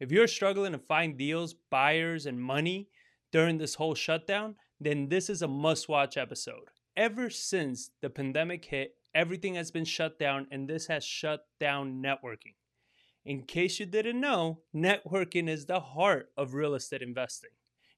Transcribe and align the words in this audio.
If 0.00 0.12
you're 0.12 0.28
struggling 0.28 0.72
to 0.72 0.78
find 0.78 1.18
deals, 1.18 1.54
buyers, 1.70 2.24
and 2.26 2.40
money 2.40 2.88
during 3.32 3.58
this 3.58 3.74
whole 3.74 3.96
shutdown, 3.96 4.54
then 4.80 5.08
this 5.08 5.28
is 5.28 5.42
a 5.42 5.48
must 5.48 5.88
watch 5.88 6.16
episode. 6.16 6.70
Ever 6.96 7.30
since 7.30 7.90
the 8.00 8.08
pandemic 8.08 8.64
hit, 8.64 8.94
everything 9.12 9.56
has 9.56 9.72
been 9.72 9.84
shut 9.84 10.16
down, 10.18 10.46
and 10.52 10.68
this 10.68 10.86
has 10.86 11.04
shut 11.04 11.46
down 11.58 12.00
networking. 12.00 12.54
In 13.24 13.42
case 13.42 13.80
you 13.80 13.86
didn't 13.86 14.20
know, 14.20 14.60
networking 14.74 15.48
is 15.48 15.66
the 15.66 15.80
heart 15.80 16.30
of 16.36 16.54
real 16.54 16.74
estate 16.74 17.02
investing. 17.02 17.50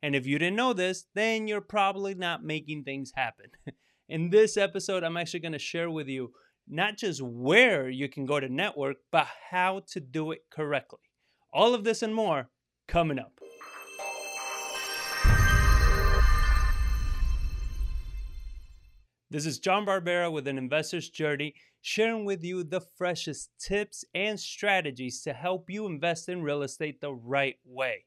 And 0.03 0.17
if 0.17 0.27
you 0.27 0.39
didn't 0.39 0.57
know 0.57 0.73
this, 0.73 1.05
then 1.15 1.47
you're 1.47 1.61
probably 1.61 2.15
not 2.15 2.43
making 2.43 2.85
things 2.85 3.13
happen. 3.15 3.51
In 4.09 4.31
this 4.31 4.57
episode, 4.57 5.05
I'm 5.05 5.19
actually 5.19 5.41
going 5.41 5.53
to 5.53 5.59
share 5.59 5.91
with 5.91 6.09
you 6.09 6.33
not 6.67 6.97
just 6.97 7.21
where 7.21 7.91
you 7.91 8.09
can 8.09 8.25
go 8.25 8.41
to 8.41 8.49
network, 8.49 8.97
but 9.13 9.27
how 9.51 9.83
to 9.89 10.01
do 10.01 10.33
it 10.33 10.41
correctly. 10.51 11.10
All 11.53 11.75
of 11.75 11.83
this 11.83 12.03
and 12.03 12.15
more 12.15 12.49
coming 12.87 13.19
up. 13.19 13.41
This 19.33 19.47
is 19.47 19.59
John 19.59 19.85
Barbera 19.85 20.31
with 20.31 20.47
an 20.47 20.59
investor's 20.59 21.09
journey, 21.09 21.55
sharing 21.83 22.25
with 22.25 22.45
you 22.45 22.63
the 22.63 22.81
freshest 22.81 23.51
tips 23.59 24.05
and 24.15 24.39
strategies 24.39 25.23
to 25.23 25.33
help 25.33 25.69
you 25.71 25.87
invest 25.87 26.29
in 26.29 26.43
real 26.43 26.63
estate 26.63 27.01
the 27.01 27.15
right 27.15 27.57
way. 27.65 28.05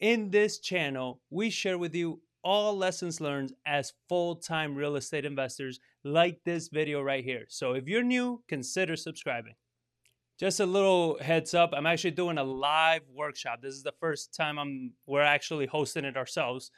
In 0.00 0.30
this 0.30 0.58
channel, 0.58 1.20
we 1.28 1.50
share 1.50 1.76
with 1.76 1.94
you 1.94 2.20
all 2.42 2.74
lessons 2.76 3.20
learned 3.20 3.52
as 3.66 3.92
full 4.08 4.36
time 4.36 4.74
real 4.74 4.96
estate 4.96 5.26
investors, 5.26 5.80
like 6.02 6.40
this 6.44 6.68
video 6.68 7.02
right 7.02 7.24
here. 7.24 7.44
So 7.48 7.72
if 7.72 7.86
you're 7.86 8.02
new, 8.02 8.42
consider 8.48 8.96
subscribing. 8.96 9.54
Just 10.40 10.58
a 10.58 10.64
little 10.64 11.18
heads 11.20 11.52
up, 11.52 11.74
I'm 11.74 11.84
actually 11.84 12.12
doing 12.12 12.38
a 12.38 12.44
live 12.44 13.02
workshop. 13.14 13.60
This 13.60 13.74
is 13.74 13.82
the 13.82 13.92
first 14.00 14.34
time 14.34 14.58
I'm 14.58 14.94
we're 15.06 15.20
actually 15.20 15.66
hosting 15.66 16.06
it 16.06 16.16
ourselves. 16.16 16.70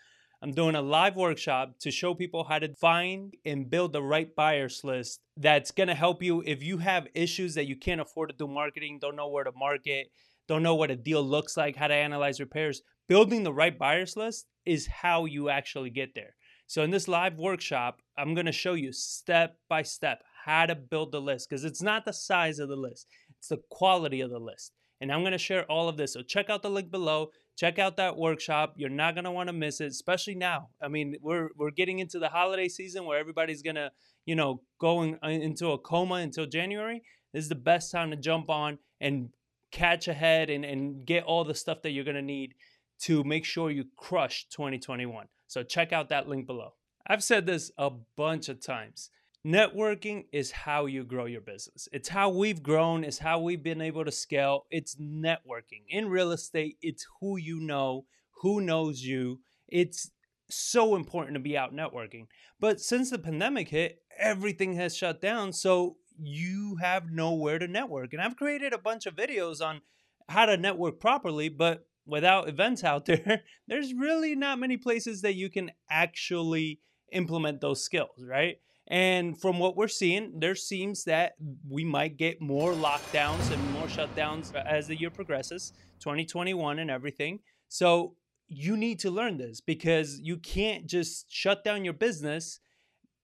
I'm 0.42 0.50
doing 0.50 0.74
a 0.74 0.82
live 0.82 1.14
workshop 1.14 1.78
to 1.82 1.92
show 1.92 2.12
people 2.12 2.42
how 2.42 2.58
to 2.58 2.74
find 2.74 3.34
and 3.44 3.70
build 3.70 3.92
the 3.92 4.02
right 4.02 4.34
buyers 4.34 4.80
list 4.82 5.20
that's 5.36 5.70
going 5.70 5.86
to 5.86 5.94
help 5.94 6.24
you 6.24 6.42
if 6.44 6.60
you 6.60 6.78
have 6.78 7.06
issues 7.14 7.54
that 7.54 7.68
you 7.68 7.76
can't 7.76 8.00
afford 8.00 8.30
to 8.30 8.36
do 8.36 8.48
marketing, 8.48 8.98
don't 9.00 9.14
know 9.14 9.28
where 9.28 9.44
to 9.44 9.52
market, 9.52 10.08
don't 10.48 10.64
know 10.64 10.74
what 10.74 10.90
a 10.90 10.96
deal 10.96 11.22
looks 11.22 11.56
like, 11.56 11.76
how 11.76 11.86
to 11.86 11.94
analyze 11.94 12.40
repairs. 12.40 12.82
Building 13.06 13.44
the 13.44 13.52
right 13.52 13.78
buyers 13.78 14.16
list 14.16 14.48
is 14.66 14.88
how 14.88 15.24
you 15.24 15.50
actually 15.50 15.90
get 15.90 16.16
there. 16.16 16.34
So 16.66 16.82
in 16.82 16.90
this 16.90 17.06
live 17.06 17.36
workshop, 17.36 18.00
I'm 18.18 18.34
going 18.34 18.46
to 18.46 18.52
show 18.52 18.74
you 18.74 18.92
step 18.92 19.58
by 19.68 19.82
step 19.82 20.24
how 20.44 20.66
to 20.66 20.74
build 20.74 21.12
the 21.12 21.20
list 21.20 21.48
because 21.48 21.64
it's 21.64 21.82
not 21.82 22.04
the 22.04 22.12
size 22.12 22.58
of 22.58 22.68
the 22.68 22.76
list, 22.76 23.06
it's 23.42 23.48
the 23.48 23.60
quality 23.70 24.22
of 24.22 24.30
the 24.30 24.38
list. 24.38 24.72
And 25.02 25.12
I'm 25.12 25.20
going 25.20 25.32
to 25.32 25.38
share 25.38 25.70
all 25.70 25.88
of 25.88 25.96
this. 25.96 26.14
So 26.14 26.22
check 26.22 26.48
out 26.48 26.62
the 26.62 26.70
link 26.70 26.90
below 26.90 27.30
check 27.56 27.78
out 27.78 27.96
that 27.96 28.16
workshop. 28.16 28.74
You're 28.76 28.90
not 28.90 29.14
gonna 29.14 29.32
want 29.32 29.48
to 29.48 29.52
miss 29.52 29.80
it, 29.80 29.86
especially 29.86 30.34
now. 30.34 30.68
I 30.82 30.88
mean, 30.88 31.16
we're 31.20 31.50
we're 31.56 31.70
getting 31.70 31.98
into 31.98 32.18
the 32.18 32.28
holiday 32.28 32.68
season 32.68 33.04
where 33.04 33.18
everybody's 33.18 33.62
gonna, 33.62 33.90
you 34.26 34.34
know, 34.34 34.62
going 34.80 35.18
uh, 35.22 35.28
into 35.28 35.68
a 35.68 35.78
coma 35.78 36.16
until 36.16 36.46
January. 36.46 37.02
This 37.32 37.44
is 37.44 37.48
the 37.48 37.54
best 37.54 37.90
time 37.90 38.10
to 38.10 38.16
jump 38.16 38.50
on 38.50 38.78
and 39.00 39.30
catch 39.70 40.06
ahead 40.06 40.50
and, 40.50 40.64
and 40.64 41.06
get 41.06 41.24
all 41.24 41.44
the 41.44 41.54
stuff 41.54 41.82
that 41.82 41.90
you're 41.90 42.04
gonna 42.04 42.22
need 42.22 42.54
to 43.00 43.24
make 43.24 43.44
sure 43.44 43.70
you 43.70 43.84
crush 43.96 44.46
2021. 44.50 45.26
So 45.46 45.62
check 45.62 45.92
out 45.92 46.08
that 46.10 46.28
link 46.28 46.46
below. 46.46 46.74
I've 47.06 47.24
said 47.24 47.46
this 47.46 47.70
a 47.78 47.90
bunch 48.16 48.48
of 48.48 48.64
times. 48.64 49.10
Networking 49.44 50.26
is 50.32 50.52
how 50.52 50.86
you 50.86 51.02
grow 51.02 51.24
your 51.24 51.40
business. 51.40 51.88
It's 51.92 52.08
how 52.08 52.28
we've 52.28 52.62
grown, 52.62 53.02
it's 53.02 53.18
how 53.18 53.40
we've 53.40 53.62
been 53.62 53.80
able 53.80 54.04
to 54.04 54.12
scale. 54.12 54.66
It's 54.70 54.94
networking. 54.96 55.82
In 55.88 56.08
real 56.08 56.30
estate, 56.30 56.76
it's 56.80 57.04
who 57.20 57.36
you 57.36 57.58
know, 57.58 58.06
who 58.42 58.60
knows 58.60 59.00
you. 59.00 59.40
It's 59.66 60.12
so 60.48 60.94
important 60.94 61.34
to 61.34 61.40
be 61.40 61.56
out 61.56 61.74
networking. 61.74 62.26
But 62.60 62.80
since 62.80 63.10
the 63.10 63.18
pandemic 63.18 63.70
hit, 63.70 63.98
everything 64.16 64.74
has 64.74 64.96
shut 64.96 65.20
down. 65.20 65.52
So 65.52 65.96
you 66.16 66.76
have 66.80 67.10
nowhere 67.10 67.58
to 67.58 67.66
network. 67.66 68.12
And 68.12 68.22
I've 68.22 68.36
created 68.36 68.72
a 68.72 68.78
bunch 68.78 69.06
of 69.06 69.16
videos 69.16 69.60
on 69.60 69.80
how 70.28 70.46
to 70.46 70.56
network 70.56 71.00
properly, 71.00 71.48
but 71.48 71.84
without 72.06 72.48
events 72.48 72.84
out 72.84 73.04
there, 73.06 73.42
there's 73.66 73.92
really 73.92 74.36
not 74.36 74.60
many 74.60 74.76
places 74.76 75.22
that 75.22 75.34
you 75.34 75.50
can 75.50 75.72
actually 75.90 76.78
implement 77.10 77.60
those 77.60 77.84
skills, 77.84 78.22
right? 78.24 78.58
And 78.92 79.40
from 79.40 79.58
what 79.58 79.74
we're 79.74 79.88
seeing, 79.88 80.38
there 80.38 80.54
seems 80.54 81.04
that 81.04 81.32
we 81.66 81.82
might 81.82 82.18
get 82.18 82.42
more 82.42 82.74
lockdowns 82.74 83.50
and 83.50 83.72
more 83.72 83.86
shutdowns 83.86 84.54
uh, 84.54 84.62
as 84.66 84.86
the 84.86 84.94
year 84.94 85.08
progresses, 85.08 85.72
2021 86.00 86.78
and 86.78 86.90
everything. 86.90 87.40
So 87.70 88.16
you 88.48 88.76
need 88.76 88.98
to 88.98 89.10
learn 89.10 89.38
this 89.38 89.62
because 89.62 90.20
you 90.20 90.36
can't 90.36 90.86
just 90.86 91.32
shut 91.32 91.64
down 91.64 91.86
your 91.86 91.94
business 91.94 92.60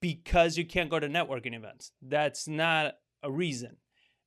because 0.01 0.56
you 0.56 0.65
can't 0.65 0.89
go 0.89 0.99
to 0.99 1.06
networking 1.06 1.55
events. 1.55 1.93
That's 2.00 2.49
not 2.49 2.95
a 3.23 3.31
reason. 3.31 3.77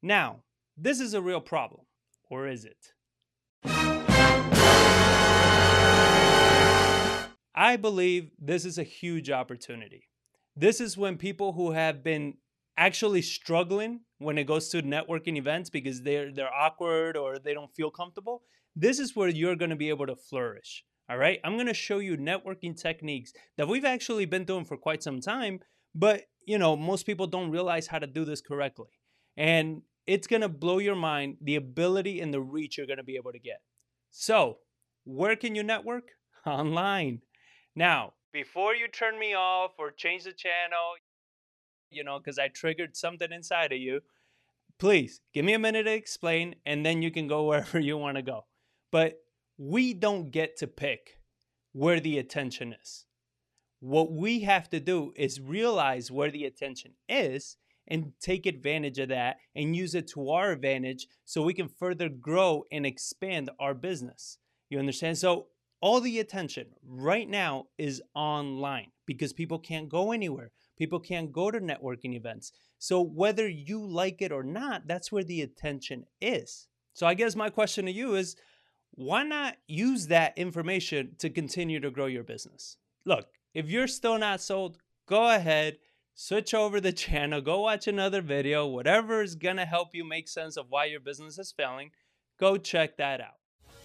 Now, 0.04 0.44
this 0.78 1.00
is 1.00 1.16
a 1.16 1.24
real 1.24 1.42
problem, 1.42 1.82
or 2.30 2.48
is 2.48 2.66
it? 2.66 2.94
I 7.56 7.78
believe 7.78 8.30
this 8.40 8.64
is 8.64 8.78
a 8.78 8.84
huge 8.84 9.32
opportunity. 9.32 10.11
This 10.56 10.82
is 10.82 10.98
when 10.98 11.18
people 11.18 11.54
who 11.54 11.72
have 11.72 12.04
been 12.04 12.36
actually 12.78 13.22
struggling 13.22 14.02
when 14.18 14.38
it 14.38 14.46
goes 14.46 14.70
to 14.70 14.82
networking 14.82 15.38
events 15.38 15.70
because 15.70 16.02
they're 16.04 16.32
they're 16.32 16.54
awkward 16.54 17.18
or 17.18 17.40
they 17.40 17.54
don't 17.54 17.74
feel 17.74 17.92
comfortable, 17.92 18.44
this 18.76 19.00
is 19.00 19.16
where 19.16 19.30
you're 19.30 19.56
going 19.56 19.70
to 19.70 19.76
be 19.76 19.90
able 19.90 20.08
to 20.08 20.16
flourish. 20.16 20.84
All 21.10 21.18
right? 21.18 21.40
I'm 21.44 21.56
going 21.56 21.68
to 21.68 21.74
show 21.74 22.00
you 22.00 22.16
networking 22.18 22.80
techniques 22.80 23.34
that 23.58 23.68
we've 23.68 23.86
actually 23.86 24.26
been 24.26 24.46
doing 24.46 24.66
for 24.66 24.78
quite 24.78 25.04
some 25.04 25.20
time, 25.20 25.60
but 25.94 26.24
you 26.46 26.58
know, 26.58 26.76
most 26.76 27.06
people 27.06 27.28
don't 27.28 27.52
realize 27.52 27.88
how 27.88 28.00
to 28.00 28.08
do 28.08 28.26
this 28.26 28.42
correctly. 28.42 28.90
And 29.38 29.82
it's 30.08 30.28
going 30.28 30.42
to 30.42 30.50
blow 30.50 30.80
your 30.80 30.96
mind 30.96 31.38
the 31.42 31.56
ability 31.56 32.22
and 32.22 32.34
the 32.34 32.42
reach 32.42 32.78
you're 32.78 32.88
going 32.88 32.98
to 32.98 33.04
be 33.04 33.16
able 33.16 33.32
to 33.32 33.40
get. 33.40 33.62
So, 34.10 34.58
where 35.04 35.36
can 35.36 35.56
you 35.56 35.64
network? 35.64 36.10
Online. 36.46 37.22
Now, 37.76 38.14
before 38.32 38.76
you 38.76 38.88
turn 38.88 39.20
me 39.20 39.36
off 39.36 39.72
or 39.78 39.92
change 39.92 40.24
the 40.24 40.34
channel, 40.34 40.96
you 41.90 42.04
know, 42.04 42.20
because 42.20 42.40
I 42.40 42.48
triggered 42.48 42.96
something 42.96 43.32
inside 43.32 43.72
of 43.72 43.80
you, 43.80 44.02
please 44.80 45.22
give 45.34 45.46
me 45.46 45.54
a 45.54 45.60
minute 45.60 45.84
to 45.84 45.94
explain 45.94 46.56
and 46.66 46.86
then 46.86 47.02
you 47.02 47.12
can 47.12 47.28
go 47.28 47.44
wherever 47.48 47.80
you 47.80 47.98
want 47.98 48.18
to 48.18 48.24
go. 48.24 48.46
But 48.92 49.20
we 49.58 49.94
don't 49.94 50.32
get 50.32 50.58
to 50.58 50.68
pick 50.68 51.20
where 51.74 52.00
the 52.00 52.18
attention 52.18 52.76
is. 52.82 53.06
What 53.80 54.12
we 54.12 54.42
have 54.42 54.70
to 54.70 54.80
do 54.80 55.12
is 55.16 55.40
realize 55.40 56.12
where 56.12 56.32
the 56.32 56.46
attention 56.46 56.94
is 57.10 57.58
and 57.88 58.14
take 58.22 58.46
advantage 58.46 59.00
of 59.00 59.10
that 59.10 59.38
and 59.56 59.76
use 59.76 59.96
it 59.96 60.08
to 60.10 60.30
our 60.30 60.52
advantage 60.52 61.08
so 61.26 61.42
we 61.42 61.54
can 61.54 61.68
further 61.68 62.08
grow 62.08 62.64
and 62.72 62.86
expand 62.86 63.50
our 63.60 63.74
business. 63.74 64.38
You 64.70 64.80
understand? 64.80 65.18
So 65.18 65.48
all 65.82 66.00
the 66.00 66.20
attention 66.20 66.68
right 66.88 67.28
now 67.28 67.66
is 67.78 68.02
online 68.14 68.92
because 69.08 69.34
people 69.34 69.60
can't 69.60 69.90
go 69.90 70.12
anywhere. 70.12 70.52
People 70.78 71.00
can't 71.00 71.32
go 71.32 71.52
to 71.52 71.60
networking 71.60 72.16
events. 72.16 72.52
So, 72.78 73.02
whether 73.02 73.48
you 73.48 73.86
like 73.86 74.22
it 74.22 74.32
or 74.32 74.44
not, 74.44 74.88
that's 74.88 75.12
where 75.12 75.24
the 75.24 75.42
attention 75.42 76.06
is. 76.22 76.68
So, 76.94 77.06
I 77.08 77.16
guess 77.16 77.36
my 77.36 77.50
question 77.50 77.86
to 77.86 77.92
you 77.92 78.16
is 78.16 78.36
why 78.92 79.24
not 79.24 79.58
use 79.68 80.08
that 80.08 80.38
information 80.38 81.16
to 81.20 81.30
continue 81.30 81.80
to 81.80 81.92
grow 81.92 82.06
your 82.06 82.24
business? 82.24 82.78
Look, 83.06 83.28
if 83.54 83.70
you're 83.70 83.88
still 83.88 84.18
not 84.18 84.42
sold, 84.42 84.78
go 85.08 85.30
ahead, 85.30 85.78
switch 86.14 86.54
over 86.54 86.80
the 86.80 86.94
channel, 87.06 87.42
go 87.42 87.62
watch 87.62 87.88
another 87.88 88.22
video, 88.22 88.68
whatever 88.68 89.22
is 89.22 89.36
to 89.36 89.66
help 89.66 89.90
you 89.94 90.04
make 90.04 90.28
sense 90.28 90.58
of 90.58 90.68
why 90.70 90.86
your 90.86 91.00
business 91.00 91.40
is 91.40 91.52
failing, 91.52 91.92
go 92.40 92.58
check 92.58 92.98
that 92.98 93.22
out. 93.22 93.41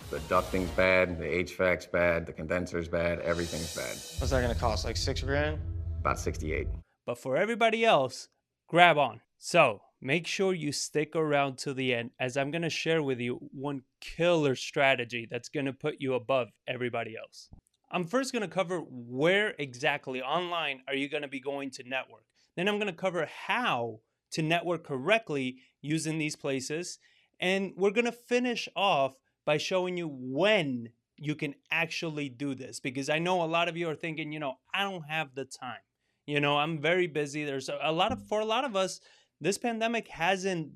The 0.09 0.21
ducting's 0.29 0.71
bad, 0.71 1.19
the 1.19 1.25
HVAC's 1.25 1.87
bad, 1.87 2.27
the 2.27 2.33
condenser's 2.33 2.87
bad, 2.87 3.19
everything's 3.21 3.75
bad. 3.75 3.97
What's 4.21 4.31
that 4.31 4.41
gonna 4.41 4.55
cost? 4.55 4.85
Like 4.85 4.97
six 4.97 5.21
grand? 5.21 5.59
About 5.99 6.21
68. 6.21 6.69
But 7.05 7.19
for 7.19 7.37
everybody 7.37 7.85
else, 7.85 8.29
grab 8.69 8.99
on. 8.99 9.21
So 9.39 9.81
make 10.01 10.29
sure 10.29 10.55
you 10.55 10.71
stick 10.71 11.17
around 11.17 11.59
to 11.59 11.75
the 11.75 11.93
end 11.93 12.11
as 12.21 12.37
I'm 12.37 12.53
gonna 12.53 12.71
share 12.71 13.03
with 13.03 13.19
you 13.19 13.41
one 13.53 13.83
killer 14.01 14.55
strategy 14.55 15.27
that's 15.29 15.49
gonna 15.49 15.73
put 15.73 15.97
you 15.99 16.15
above 16.15 16.49
everybody 16.69 17.17
else. 17.17 17.51
I'm 17.91 18.07
first 18.07 18.33
gonna 18.33 18.47
cover 18.47 18.79
where 18.79 19.55
exactly 19.59 20.23
online 20.23 20.83
are 20.87 20.95
you 20.95 21.09
gonna 21.09 21.27
be 21.27 21.41
going 21.41 21.71
to 21.73 21.83
network. 21.83 22.27
Then 22.55 22.69
I'm 22.69 22.79
gonna 22.79 22.93
cover 22.93 23.27
how 23.27 24.03
to 24.31 24.43
network 24.43 24.85
correctly 24.85 25.57
using 25.83 26.19
these 26.19 26.37
places. 26.37 27.01
And 27.41 27.73
we're 27.77 27.91
gonna 27.91 28.13
finish 28.13 28.69
off 28.77 29.15
by 29.47 29.57
showing 29.57 29.97
you 29.97 30.11
when 30.13 30.91
you 31.17 31.35
can 31.35 31.55
actually 31.71 32.29
do 32.29 32.55
this 32.55 32.81
because 32.81 33.09
I 33.09 33.19
know 33.19 33.43
a 33.43 33.47
lot 33.47 33.69
of 33.69 33.77
you 33.77 33.89
are 33.89 33.95
thinking, 33.95 34.33
you 34.33 34.41
know, 34.41 34.55
I 34.75 34.83
don't 34.83 35.09
have 35.09 35.35
the 35.35 35.47
time. 35.47 35.79
You 36.27 36.41
know, 36.41 36.59
I'm 36.59 36.81
very 36.81 37.07
busy. 37.07 37.45
There's 37.45 37.71
a, 37.81 37.93
lot 37.93 38.13
of 38.13 38.27
for 38.27 38.41
a 38.41 38.45
lot 38.45 38.65
of 38.65 38.77
us, 38.77 39.01
this 39.41 39.57
pandemic 39.57 40.09
hasn't 40.09 40.71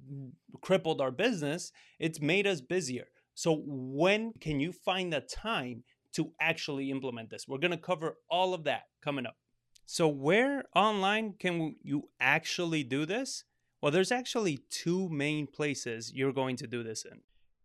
crippled 0.62 1.00
our 1.00 1.10
business. 1.10 1.72
It's 1.98 2.20
made 2.20 2.46
us 2.46 2.60
busier. 2.60 3.06
So, 3.34 3.62
when 3.66 4.32
can 4.40 4.60
you 4.60 4.72
find 4.72 5.12
the 5.12 5.20
time 5.20 5.82
to 6.14 6.32
actually 6.40 6.90
implement 6.90 7.30
this? 7.30 7.46
We're 7.48 7.58
going 7.58 7.70
to 7.70 7.78
cover 7.78 8.16
all 8.30 8.54
of 8.54 8.64
that 8.64 8.82
coming 9.02 9.26
up. 9.26 9.36
So, 9.86 10.08
where 10.08 10.64
online 10.76 11.34
can 11.38 11.76
you 11.82 12.10
actually 12.20 12.84
do 12.84 13.06
this? 13.06 13.44
Well, 13.82 13.92
there's 13.92 14.12
actually 14.12 14.60
two 14.68 15.08
main 15.08 15.46
places 15.46 16.12
you're 16.14 16.32
going 16.32 16.56
to 16.56 16.66
do 16.66 16.82
this 16.82 17.04
in. 17.04 17.20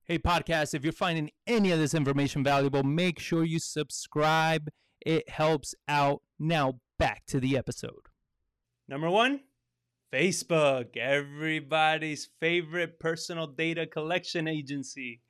Hey, 0.08 0.20
podcast, 0.20 0.76
if 0.76 0.84
you're 0.84 0.94
finding 0.94 1.32
any 1.48 1.72
of 1.72 1.80
this 1.80 1.96
information 1.96 2.44
valuable, 2.44 2.84
make 2.84 3.18
sure 3.18 3.44
you 3.44 3.58
subscribe. 3.58 4.70
It 5.04 5.28
helps 5.28 5.74
out. 5.88 6.22
Now, 6.38 6.76
back 7.00 7.24
to 7.30 7.40
the 7.40 7.58
episode. 7.58 8.06
Number 8.88 9.10
one, 9.10 9.40
Facebook, 10.14 10.96
everybody's 10.96 12.30
favorite 12.40 13.00
personal 13.00 13.48
data 13.48 13.88
collection 13.88 14.48
agency. 14.48 15.24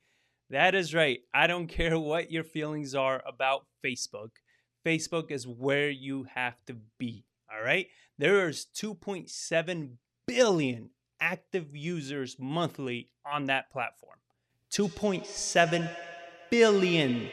That 0.50 0.74
is 0.74 0.92
right. 0.92 1.20
I 1.32 1.46
don't 1.46 1.68
care 1.68 1.98
what 1.98 2.30
your 2.30 2.44
feelings 2.44 2.94
are 2.94 3.22
about 3.26 3.64
Facebook. 3.82 4.28
Facebook 4.84 5.30
is 5.30 5.46
where 5.48 5.88
you 5.88 6.26
have 6.34 6.62
to 6.66 6.76
be. 6.98 7.24
All 7.50 7.64
right. 7.64 7.86
There's 8.18 8.66
2.7 8.76 9.92
billion 10.26 10.90
active 11.18 11.74
users 11.74 12.36
monthly 12.38 13.08
on 13.24 13.46
that 13.46 13.70
platform. 13.70 14.18
2.7 14.72 15.90
billion 16.50 17.28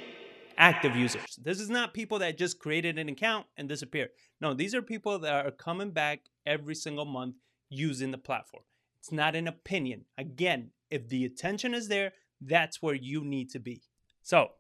active 0.58 0.96
users. 0.96 1.40
This 1.42 1.60
is 1.60 1.70
not 1.70 1.94
people 1.94 2.20
that 2.20 2.38
just 2.38 2.60
created 2.60 2.98
an 3.00 3.10
account 3.10 3.48
and 3.58 3.68
disappeared. 3.68 4.10
No, 4.40 4.54
these 4.54 4.76
are 4.76 4.82
people 4.82 5.20
that 5.20 5.46
are 5.46 5.52
coming 5.52 5.92
back 5.92 6.22
every 6.46 6.76
single 6.76 7.06
month 7.06 7.36
using 7.70 8.12
the 8.12 8.18
platform. 8.18 8.64
It's 9.00 9.12
not 9.12 9.36
an 9.36 9.48
opinion. 9.48 10.06
Again, 10.18 10.72
if 10.90 11.10
the 11.10 11.26
attention 11.26 11.74
is 11.74 11.88
there, 11.88 12.14
that's 12.40 12.82
where 12.82 12.94
you 12.94 13.24
need 13.24 13.50
to 13.52 13.60
be. 13.60 13.82
So, 14.22 14.52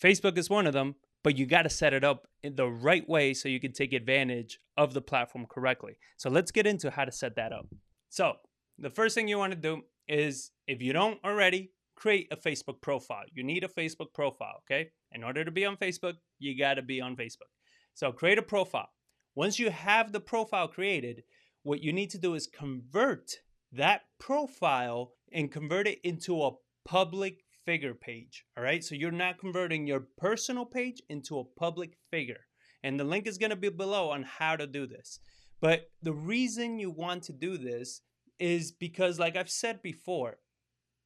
Facebook 0.00 0.36
is 0.36 0.50
one 0.50 0.66
of 0.66 0.72
them, 0.72 0.96
but 1.22 1.36
you 1.36 1.46
got 1.46 1.62
to 1.62 1.70
set 1.70 1.94
it 1.94 2.04
up 2.04 2.28
in 2.42 2.56
the 2.56 2.68
right 2.68 3.08
way 3.08 3.34
so 3.34 3.48
you 3.48 3.60
can 3.60 3.72
take 3.72 3.92
advantage 3.92 4.60
of 4.76 4.94
the 4.94 5.00
platform 5.00 5.46
correctly. 5.46 5.96
So, 6.16 6.30
let's 6.30 6.50
get 6.50 6.66
into 6.66 6.90
how 6.90 7.04
to 7.04 7.12
set 7.12 7.36
that 7.36 7.52
up. 7.52 7.66
So, 8.10 8.34
the 8.78 8.90
first 8.90 9.14
thing 9.14 9.26
you 9.26 9.38
want 9.38 9.52
to 9.52 9.58
do 9.58 9.82
is 10.08 10.50
if 10.66 10.82
you 10.82 10.92
don't 10.92 11.22
already, 11.24 11.72
create 11.94 12.28
a 12.30 12.36
Facebook 12.36 12.80
profile. 12.80 13.24
You 13.32 13.42
need 13.42 13.64
a 13.64 13.68
Facebook 13.68 14.12
profile, 14.14 14.62
okay? 14.64 14.90
In 15.12 15.24
order 15.24 15.44
to 15.44 15.50
be 15.50 15.64
on 15.64 15.76
Facebook, 15.76 16.14
you 16.38 16.58
got 16.58 16.74
to 16.74 16.82
be 16.82 17.00
on 17.00 17.16
Facebook. 17.16 17.50
So, 17.94 18.12
create 18.12 18.38
a 18.38 18.42
profile. 18.42 18.90
Once 19.34 19.58
you 19.58 19.70
have 19.70 20.12
the 20.12 20.20
profile 20.20 20.68
created, 20.68 21.22
what 21.62 21.82
you 21.82 21.92
need 21.92 22.10
to 22.10 22.18
do 22.18 22.34
is 22.34 22.46
convert 22.46 23.32
that 23.72 24.02
profile 24.18 25.12
and 25.32 25.50
convert 25.50 25.88
it 25.88 25.98
into 26.04 26.42
a 26.42 26.52
public 26.84 27.44
figure 27.64 27.94
page. 27.94 28.44
All 28.56 28.64
right. 28.64 28.82
So 28.82 28.94
you're 28.94 29.10
not 29.10 29.38
converting 29.38 29.86
your 29.86 30.06
personal 30.16 30.64
page 30.64 31.02
into 31.10 31.38
a 31.38 31.44
public 31.44 31.98
figure. 32.10 32.46
And 32.82 32.98
the 32.98 33.04
link 33.04 33.26
is 33.26 33.38
going 33.38 33.50
to 33.50 33.56
be 33.56 33.68
below 33.68 34.10
on 34.10 34.22
how 34.22 34.56
to 34.56 34.66
do 34.66 34.86
this. 34.86 35.18
But 35.60 35.90
the 36.02 36.12
reason 36.12 36.78
you 36.78 36.90
want 36.90 37.24
to 37.24 37.32
do 37.32 37.58
this 37.58 38.02
is 38.38 38.72
because, 38.72 39.18
like 39.18 39.36
I've 39.36 39.50
said 39.50 39.82
before, 39.82 40.38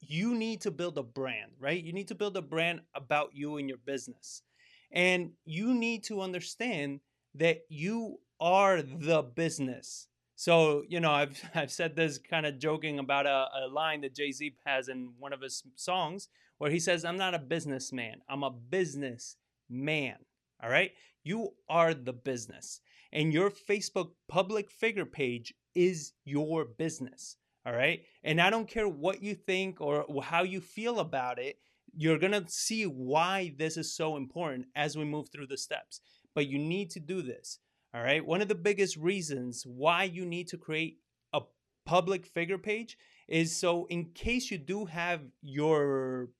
you 0.00 0.34
need 0.34 0.62
to 0.62 0.70
build 0.70 0.98
a 0.98 1.02
brand, 1.02 1.52
right? 1.58 1.82
You 1.82 1.92
need 1.92 2.08
to 2.08 2.14
build 2.14 2.36
a 2.36 2.42
brand 2.42 2.80
about 2.94 3.30
you 3.34 3.56
and 3.56 3.68
your 3.68 3.78
business. 3.78 4.42
And 4.90 5.32
you 5.44 5.74
need 5.74 6.04
to 6.04 6.20
understand 6.20 7.00
that 7.34 7.60
you 7.68 8.18
are 8.40 8.82
the 8.82 9.22
business. 9.22 10.08
So, 10.34 10.84
you 10.88 11.00
know, 11.00 11.12
I've, 11.12 11.40
I've 11.54 11.70
said 11.70 11.96
this 11.96 12.18
kind 12.18 12.46
of 12.46 12.58
joking 12.58 12.98
about 12.98 13.26
a, 13.26 13.46
a 13.64 13.68
line 13.70 14.00
that 14.00 14.14
Jay 14.14 14.32
Z 14.32 14.54
has 14.64 14.88
in 14.88 15.12
one 15.18 15.32
of 15.32 15.42
his 15.42 15.62
songs 15.76 16.28
where 16.58 16.70
he 16.70 16.78
says, 16.78 17.04
I'm 17.04 17.16
not 17.16 17.34
a 17.34 17.38
businessman, 17.38 18.20
I'm 18.28 18.42
a 18.42 18.50
business 18.50 19.36
man. 19.68 20.16
All 20.62 20.70
right. 20.70 20.92
You 21.22 21.50
are 21.68 21.92
the 21.94 22.12
business, 22.12 22.80
and 23.12 23.32
your 23.32 23.50
Facebook 23.50 24.12
public 24.28 24.70
figure 24.70 25.04
page 25.04 25.54
is 25.74 26.12
your 26.24 26.64
business. 26.64 27.36
All 27.66 27.72
right. 27.74 28.02
And 28.24 28.40
I 28.40 28.50
don't 28.50 28.68
care 28.68 28.88
what 28.88 29.22
you 29.22 29.34
think 29.34 29.80
or 29.80 30.06
how 30.22 30.42
you 30.42 30.60
feel 30.60 31.00
about 31.00 31.38
it, 31.38 31.58
you're 31.92 32.18
going 32.18 32.32
to 32.32 32.44
see 32.48 32.84
why 32.84 33.54
this 33.58 33.76
is 33.76 33.94
so 33.94 34.16
important 34.16 34.66
as 34.74 34.96
we 34.96 35.04
move 35.04 35.28
through 35.28 35.48
the 35.48 35.58
steps. 35.58 36.00
But 36.34 36.46
you 36.46 36.58
need 36.58 36.90
to 36.90 37.00
do 37.00 37.22
this. 37.22 37.58
All 37.92 38.02
right. 38.02 38.24
One 38.24 38.40
of 38.40 38.48
the 38.48 38.54
biggest 38.54 38.96
reasons 38.96 39.64
why 39.66 40.04
you 40.04 40.24
need 40.24 40.48
to 40.48 40.56
create 40.56 40.98
a 41.32 41.40
public 41.84 42.24
figure 42.24 42.58
page 42.58 42.96
is 43.28 43.58
so 43.58 43.86
in 43.86 44.06
case 44.06 44.50
you 44.50 44.58
do 44.58 44.86
have 44.86 45.20
your 45.42 46.30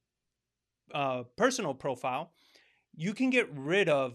uh, 0.94 1.24
personal 1.36 1.74
profile, 1.74 2.30
you 2.96 3.14
can 3.14 3.30
get 3.30 3.48
rid 3.52 3.88
of 3.88 4.14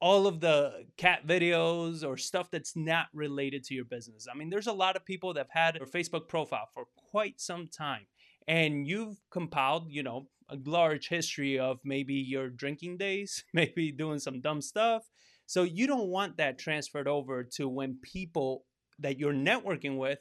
all 0.00 0.26
of 0.26 0.40
the 0.40 0.86
cat 0.96 1.26
videos 1.26 2.06
or 2.06 2.16
stuff 2.16 2.50
that's 2.50 2.76
not 2.76 3.06
related 3.14 3.64
to 3.64 3.74
your 3.74 3.84
business. 3.84 4.26
I 4.30 4.36
mean, 4.36 4.50
there's 4.50 4.66
a 4.66 4.72
lot 4.72 4.96
of 4.96 5.04
people 5.04 5.32
that 5.34 5.48
have 5.52 5.72
had 5.72 5.76
a 5.76 5.86
Facebook 5.86 6.28
profile 6.28 6.68
for 6.74 6.84
quite 7.10 7.40
some 7.40 7.68
time, 7.68 8.06
and 8.46 8.86
you've 8.86 9.16
compiled, 9.30 9.90
you 9.90 10.02
know, 10.02 10.28
a 10.48 10.58
large 10.64 11.08
history 11.08 11.58
of 11.58 11.78
maybe 11.84 12.14
your 12.14 12.48
drinking 12.48 12.98
days, 12.98 13.44
maybe 13.54 13.90
doing 13.90 14.18
some 14.18 14.40
dumb 14.40 14.60
stuff, 14.60 15.04
so 15.46 15.62
you 15.62 15.86
don't 15.86 16.08
want 16.08 16.36
that 16.36 16.58
transferred 16.58 17.08
over 17.08 17.44
to 17.54 17.68
when 17.68 17.98
people 18.02 18.64
that 18.98 19.18
you're 19.18 19.32
networking 19.32 19.96
with 19.96 20.18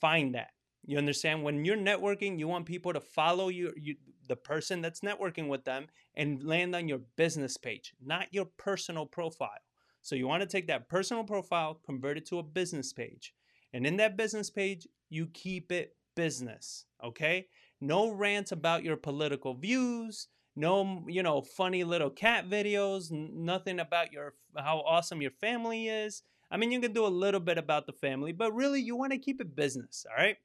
find 0.00 0.34
that. 0.34 0.50
You 0.84 0.98
understand? 0.98 1.42
When 1.42 1.64
you're 1.64 1.76
networking, 1.76 2.38
you 2.38 2.48
want 2.48 2.66
people 2.66 2.92
to 2.92 3.00
follow 3.00 3.48
you, 3.48 3.72
you 3.76 3.96
the 4.28 4.36
person 4.36 4.80
that's 4.80 5.00
networking 5.00 5.48
with 5.48 5.64
them 5.64 5.86
and 6.14 6.42
land 6.42 6.74
on 6.74 6.88
your 6.88 7.00
business 7.16 7.56
page, 7.56 7.94
not 8.04 8.32
your 8.32 8.46
personal 8.56 9.06
profile. 9.06 9.50
So 10.02 10.14
you 10.14 10.28
want 10.28 10.42
to 10.42 10.48
take 10.48 10.68
that 10.68 10.88
personal 10.88 11.24
profile, 11.24 11.80
convert 11.84 12.18
it 12.18 12.26
to 12.26 12.38
a 12.38 12.42
business 12.42 12.92
page. 12.92 13.34
And 13.72 13.86
in 13.86 13.96
that 13.96 14.16
business 14.16 14.50
page, 14.50 14.86
you 15.08 15.26
keep 15.26 15.72
it 15.72 15.96
business, 16.14 16.84
okay? 17.04 17.48
No 17.80 18.10
rants 18.10 18.52
about 18.52 18.84
your 18.84 18.96
political 18.96 19.54
views, 19.54 20.28
no 20.56 21.04
you 21.06 21.22
know 21.22 21.42
funny 21.42 21.84
little 21.84 22.10
cat 22.10 22.48
videos 22.48 23.10
nothing 23.12 23.78
about 23.78 24.10
your 24.10 24.34
how 24.56 24.78
awesome 24.78 25.20
your 25.20 25.30
family 25.30 25.88
is 25.88 26.22
i 26.50 26.56
mean 26.56 26.72
you 26.72 26.80
can 26.80 26.92
do 26.92 27.06
a 27.06 27.08
little 27.08 27.40
bit 27.40 27.58
about 27.58 27.86
the 27.86 27.92
family 27.92 28.32
but 28.32 28.52
really 28.54 28.80
you 28.80 28.96
want 28.96 29.12
to 29.12 29.18
keep 29.18 29.40
it 29.40 29.54
business 29.54 30.06
all 30.10 30.16
right 30.16 30.36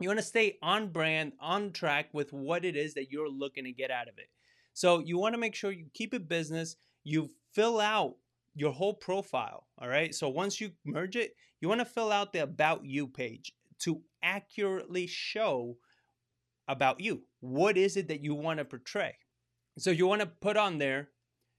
you 0.00 0.08
want 0.08 0.18
to 0.18 0.24
stay 0.24 0.58
on 0.62 0.88
brand 0.88 1.32
on 1.40 1.72
track 1.72 2.08
with 2.12 2.32
what 2.32 2.64
it 2.64 2.76
is 2.76 2.94
that 2.94 3.10
you're 3.10 3.28
looking 3.28 3.64
to 3.64 3.72
get 3.72 3.90
out 3.90 4.08
of 4.08 4.18
it 4.18 4.28
so 4.72 4.98
you 4.98 5.18
want 5.18 5.34
to 5.34 5.40
make 5.40 5.54
sure 5.54 5.70
you 5.70 5.86
keep 5.94 6.14
it 6.14 6.28
business 6.28 6.76
you 7.04 7.28
fill 7.54 7.80
out 7.80 8.16
your 8.54 8.72
whole 8.72 8.94
profile 8.94 9.66
all 9.78 9.88
right 9.88 10.14
so 10.14 10.28
once 10.28 10.60
you 10.60 10.70
merge 10.84 11.16
it 11.16 11.34
you 11.60 11.68
want 11.68 11.80
to 11.80 11.84
fill 11.84 12.10
out 12.10 12.32
the 12.32 12.42
about 12.42 12.84
you 12.84 13.06
page 13.06 13.52
to 13.78 14.00
accurately 14.22 15.06
show 15.06 15.76
about 16.68 17.00
you 17.00 17.22
what 17.40 17.76
is 17.76 17.96
it 17.96 18.08
that 18.08 18.22
you 18.22 18.34
want 18.34 18.58
to 18.58 18.64
portray 18.64 19.14
so 19.80 19.90
you 19.90 20.06
want 20.06 20.20
to 20.20 20.26
put 20.26 20.56
on 20.56 20.78
there, 20.78 21.08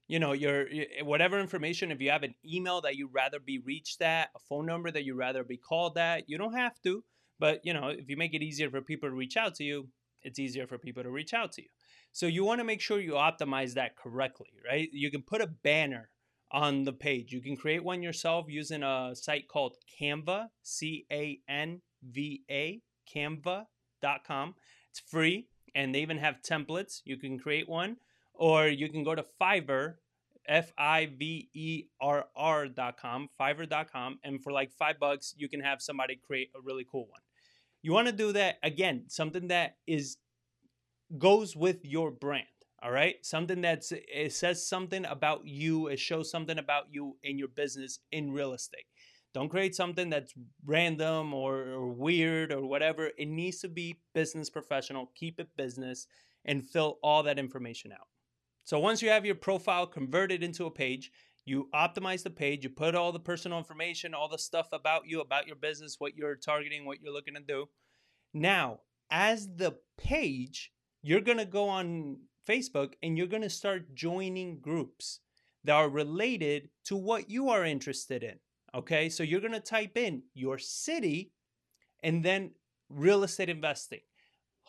you 0.06 0.18
know, 0.18 0.32
your 0.32 0.68
eh, 0.68 1.02
whatever 1.02 1.40
information. 1.40 1.90
If 1.90 2.00
you 2.00 2.10
have 2.10 2.22
an 2.22 2.34
email 2.44 2.80
that 2.82 2.96
you'd 2.96 3.12
rather 3.12 3.40
be 3.40 3.58
reached 3.58 4.02
at, 4.02 4.30
a 4.34 4.38
phone 4.48 4.66
number 4.66 4.90
that 4.90 5.04
you'd 5.04 5.16
rather 5.16 5.44
be 5.44 5.56
called 5.56 5.98
at, 5.98 6.28
you 6.28 6.38
don't 6.38 6.54
have 6.54 6.80
to. 6.82 7.04
But 7.42 7.60
you 7.64 7.74
know, 7.74 7.88
if 7.88 8.08
you 8.08 8.16
make 8.16 8.34
it 8.34 8.42
easier 8.42 8.70
for 8.70 8.80
people 8.80 9.08
to 9.08 9.16
reach 9.16 9.36
out 9.36 9.56
to 9.56 9.64
you, 9.64 9.88
it's 10.22 10.38
easier 10.38 10.68
for 10.68 10.78
people 10.78 11.02
to 11.02 11.10
reach 11.10 11.34
out 11.34 11.50
to 11.54 11.62
you. 11.62 11.68
So 12.12 12.26
you 12.26 12.44
want 12.44 12.60
to 12.60 12.64
make 12.64 12.80
sure 12.80 13.00
you 13.00 13.14
optimize 13.14 13.74
that 13.74 13.96
correctly, 13.96 14.52
right? 14.64 14.88
You 14.92 15.10
can 15.10 15.22
put 15.22 15.40
a 15.40 15.48
banner 15.48 16.10
on 16.52 16.84
the 16.84 16.92
page. 16.92 17.32
You 17.32 17.40
can 17.40 17.56
create 17.56 17.82
one 17.82 18.00
yourself 18.00 18.46
using 18.48 18.84
a 18.84 19.10
site 19.14 19.48
called 19.48 19.74
Canva, 20.00 20.50
C 20.62 21.04
A 21.10 21.40
N 21.48 21.80
V 22.08 22.44
A, 22.48 22.80
canva.com. 23.12 24.54
It's 24.90 25.00
free 25.00 25.48
and 25.74 25.92
they 25.92 26.02
even 26.02 26.18
have 26.18 26.42
templates. 26.48 27.00
You 27.04 27.16
can 27.16 27.40
create 27.40 27.68
one, 27.68 27.96
or 28.34 28.68
you 28.68 28.88
can 28.88 29.02
go 29.02 29.16
to 29.16 29.24
Fiverr, 29.40 29.94
F 30.46 30.70
I 30.78 31.06
V 31.06 31.48
E 31.54 31.86
R 32.00 32.26
R 32.36 32.68
dot 32.68 33.00
com, 33.00 33.28
Fiverr.com, 33.40 34.20
and 34.22 34.40
for 34.40 34.52
like 34.52 34.70
five 34.70 35.00
bucks, 35.00 35.34
you 35.36 35.48
can 35.48 35.58
have 35.58 35.82
somebody 35.82 36.14
create 36.14 36.50
a 36.54 36.60
really 36.60 36.86
cool 36.88 37.08
one. 37.08 37.20
You 37.82 37.92
want 37.92 38.06
to 38.06 38.12
do 38.12 38.32
that 38.32 38.58
again, 38.62 39.04
something 39.08 39.48
that 39.48 39.76
is 39.86 40.16
goes 41.18 41.56
with 41.56 41.84
your 41.84 42.10
brand. 42.10 42.46
All 42.82 42.90
right, 42.90 43.14
something 43.22 43.60
that's 43.60 43.92
it 43.92 44.32
says 44.32 44.66
something 44.66 45.04
about 45.04 45.46
you. 45.46 45.88
It 45.88 46.00
shows 46.00 46.30
something 46.30 46.58
about 46.58 46.86
you 46.90 47.16
in 47.22 47.38
your 47.38 47.48
business 47.48 48.00
in 48.10 48.32
real 48.32 48.54
estate. 48.54 48.86
Don't 49.34 49.48
create 49.48 49.74
something 49.74 50.10
that's 50.10 50.34
random 50.66 51.32
or, 51.32 51.54
or, 51.54 51.88
weird 51.88 52.52
or 52.52 52.66
whatever. 52.66 53.10
It 53.16 53.28
needs 53.28 53.60
to 53.60 53.68
be 53.68 53.98
business 54.14 54.50
professional. 54.50 55.10
Keep 55.14 55.40
it 55.40 55.48
business 55.56 56.06
and 56.44 56.66
fill 56.66 56.98
all 57.02 57.22
that 57.22 57.38
information 57.38 57.92
out. 57.92 58.08
So 58.64 58.78
once 58.78 59.00
you 59.00 59.08
have 59.08 59.24
your 59.24 59.34
profile 59.34 59.86
converted 59.86 60.42
into 60.42 60.66
a 60.66 60.70
page, 60.70 61.10
you 61.44 61.68
optimize 61.74 62.22
the 62.22 62.30
page, 62.30 62.64
you 62.64 62.70
put 62.70 62.94
all 62.94 63.12
the 63.12 63.18
personal 63.18 63.58
information, 63.58 64.14
all 64.14 64.28
the 64.28 64.38
stuff 64.38 64.68
about 64.72 65.06
you, 65.06 65.20
about 65.20 65.46
your 65.46 65.56
business, 65.56 65.96
what 65.98 66.16
you're 66.16 66.36
targeting, 66.36 66.84
what 66.84 67.00
you're 67.00 67.12
looking 67.12 67.34
to 67.34 67.40
do. 67.40 67.66
Now, 68.32 68.80
as 69.10 69.48
the 69.56 69.76
page, 69.98 70.72
you're 71.02 71.20
going 71.20 71.38
to 71.38 71.44
go 71.44 71.68
on 71.68 72.18
Facebook 72.48 72.94
and 73.02 73.18
you're 73.18 73.26
going 73.26 73.42
to 73.42 73.50
start 73.50 73.94
joining 73.94 74.60
groups 74.60 75.20
that 75.64 75.74
are 75.74 75.88
related 75.88 76.68
to 76.84 76.96
what 76.96 77.30
you 77.30 77.50
are 77.50 77.64
interested 77.64 78.22
in. 78.22 78.38
Okay, 78.74 79.08
so 79.08 79.22
you're 79.22 79.40
going 79.40 79.52
to 79.52 79.60
type 79.60 79.96
in 79.96 80.22
your 80.34 80.58
city 80.58 81.32
and 82.02 82.24
then 82.24 82.52
real 82.88 83.22
estate 83.22 83.48
investing, 83.48 84.00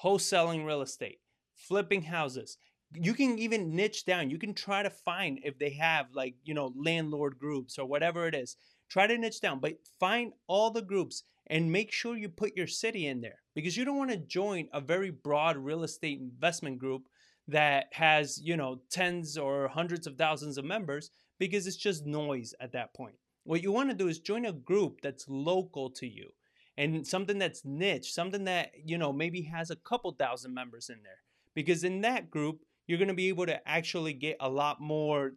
wholesaling 0.04 0.66
real 0.66 0.82
estate, 0.82 1.20
flipping 1.56 2.02
houses. 2.02 2.58
You 2.96 3.14
can 3.14 3.40
even 3.40 3.76
niche 3.76 4.06
down. 4.06 4.30
You 4.30 4.38
can 4.38 4.54
try 4.54 4.84
to 4.84 4.90
find 4.90 5.40
if 5.44 5.58
they 5.58 5.72
have 5.72 6.08
like, 6.14 6.36
you 6.44 6.54
know, 6.54 6.74
landlord 6.76 7.38
groups 7.38 7.78
or 7.78 7.86
whatever 7.86 8.28
it 8.28 8.36
is. 8.36 8.56
Try 8.90 9.08
to 9.08 9.18
niche 9.18 9.42
down, 9.42 9.60
but 9.60 9.74
find 10.00 10.34
all 10.48 10.70
the 10.70 10.82
groups 10.82 11.24
and 11.48 11.72
make 11.72 11.92
sure 11.92 12.16
you 12.16 12.30
put 12.30 12.56
your 12.56 12.68
city 12.68 13.08
in 13.08 13.22
there 13.22 13.40
because 13.56 13.76
you 13.76 13.86
don't 13.86 13.98
want 13.98 14.12
to 14.12 14.18
join 14.18 14.68
a 14.74 14.80
very 14.80 15.10
broad 15.10 15.58
real 15.58 15.84
estate 15.84 16.20
investment 16.20 16.80
group 16.80 17.08
that 17.48 17.88
has, 17.92 18.40
you 18.42 18.56
know, 18.56 18.80
tens 18.90 19.38
or 19.38 19.68
hundreds 19.68 20.08
of 20.08 20.18
thousands 20.18 20.58
of 20.58 20.66
members 20.66 21.10
because 21.40 21.68
it's 21.68 21.76
just 21.76 22.06
noise 22.06 22.54
at 22.60 22.72
that 22.72 22.94
point. 22.94 23.16
What 23.44 23.62
you 23.62 23.72
want 23.72 23.90
to 23.90 23.96
do 23.96 24.08
is 24.08 24.20
join 24.20 24.46
a 24.46 24.54
group 24.54 25.02
that's 25.02 25.26
local 25.28 25.90
to 25.92 26.08
you 26.08 26.30
and 26.78 27.06
something 27.06 27.38
that's 27.38 27.66
niche, 27.66 28.14
something 28.14 28.46
that, 28.46 28.72
you 28.86 28.98
know, 28.98 29.12
maybe 29.12 29.42
has 29.44 29.70
a 29.70 29.76
couple 29.76 30.12
thousand 30.12 30.54
members 30.54 30.90
in 30.90 31.04
there. 31.04 31.20
Because 31.54 31.84
in 31.84 32.02
that 32.02 32.32
group, 32.32 32.62
you're 32.88 32.98
going 32.98 33.08
to 33.08 33.14
be 33.14 33.30
able 33.30 33.46
to 33.46 33.68
actually 33.68 34.14
get 34.14 34.38
a 34.40 34.50
lot 34.50 34.82
more 34.82 35.34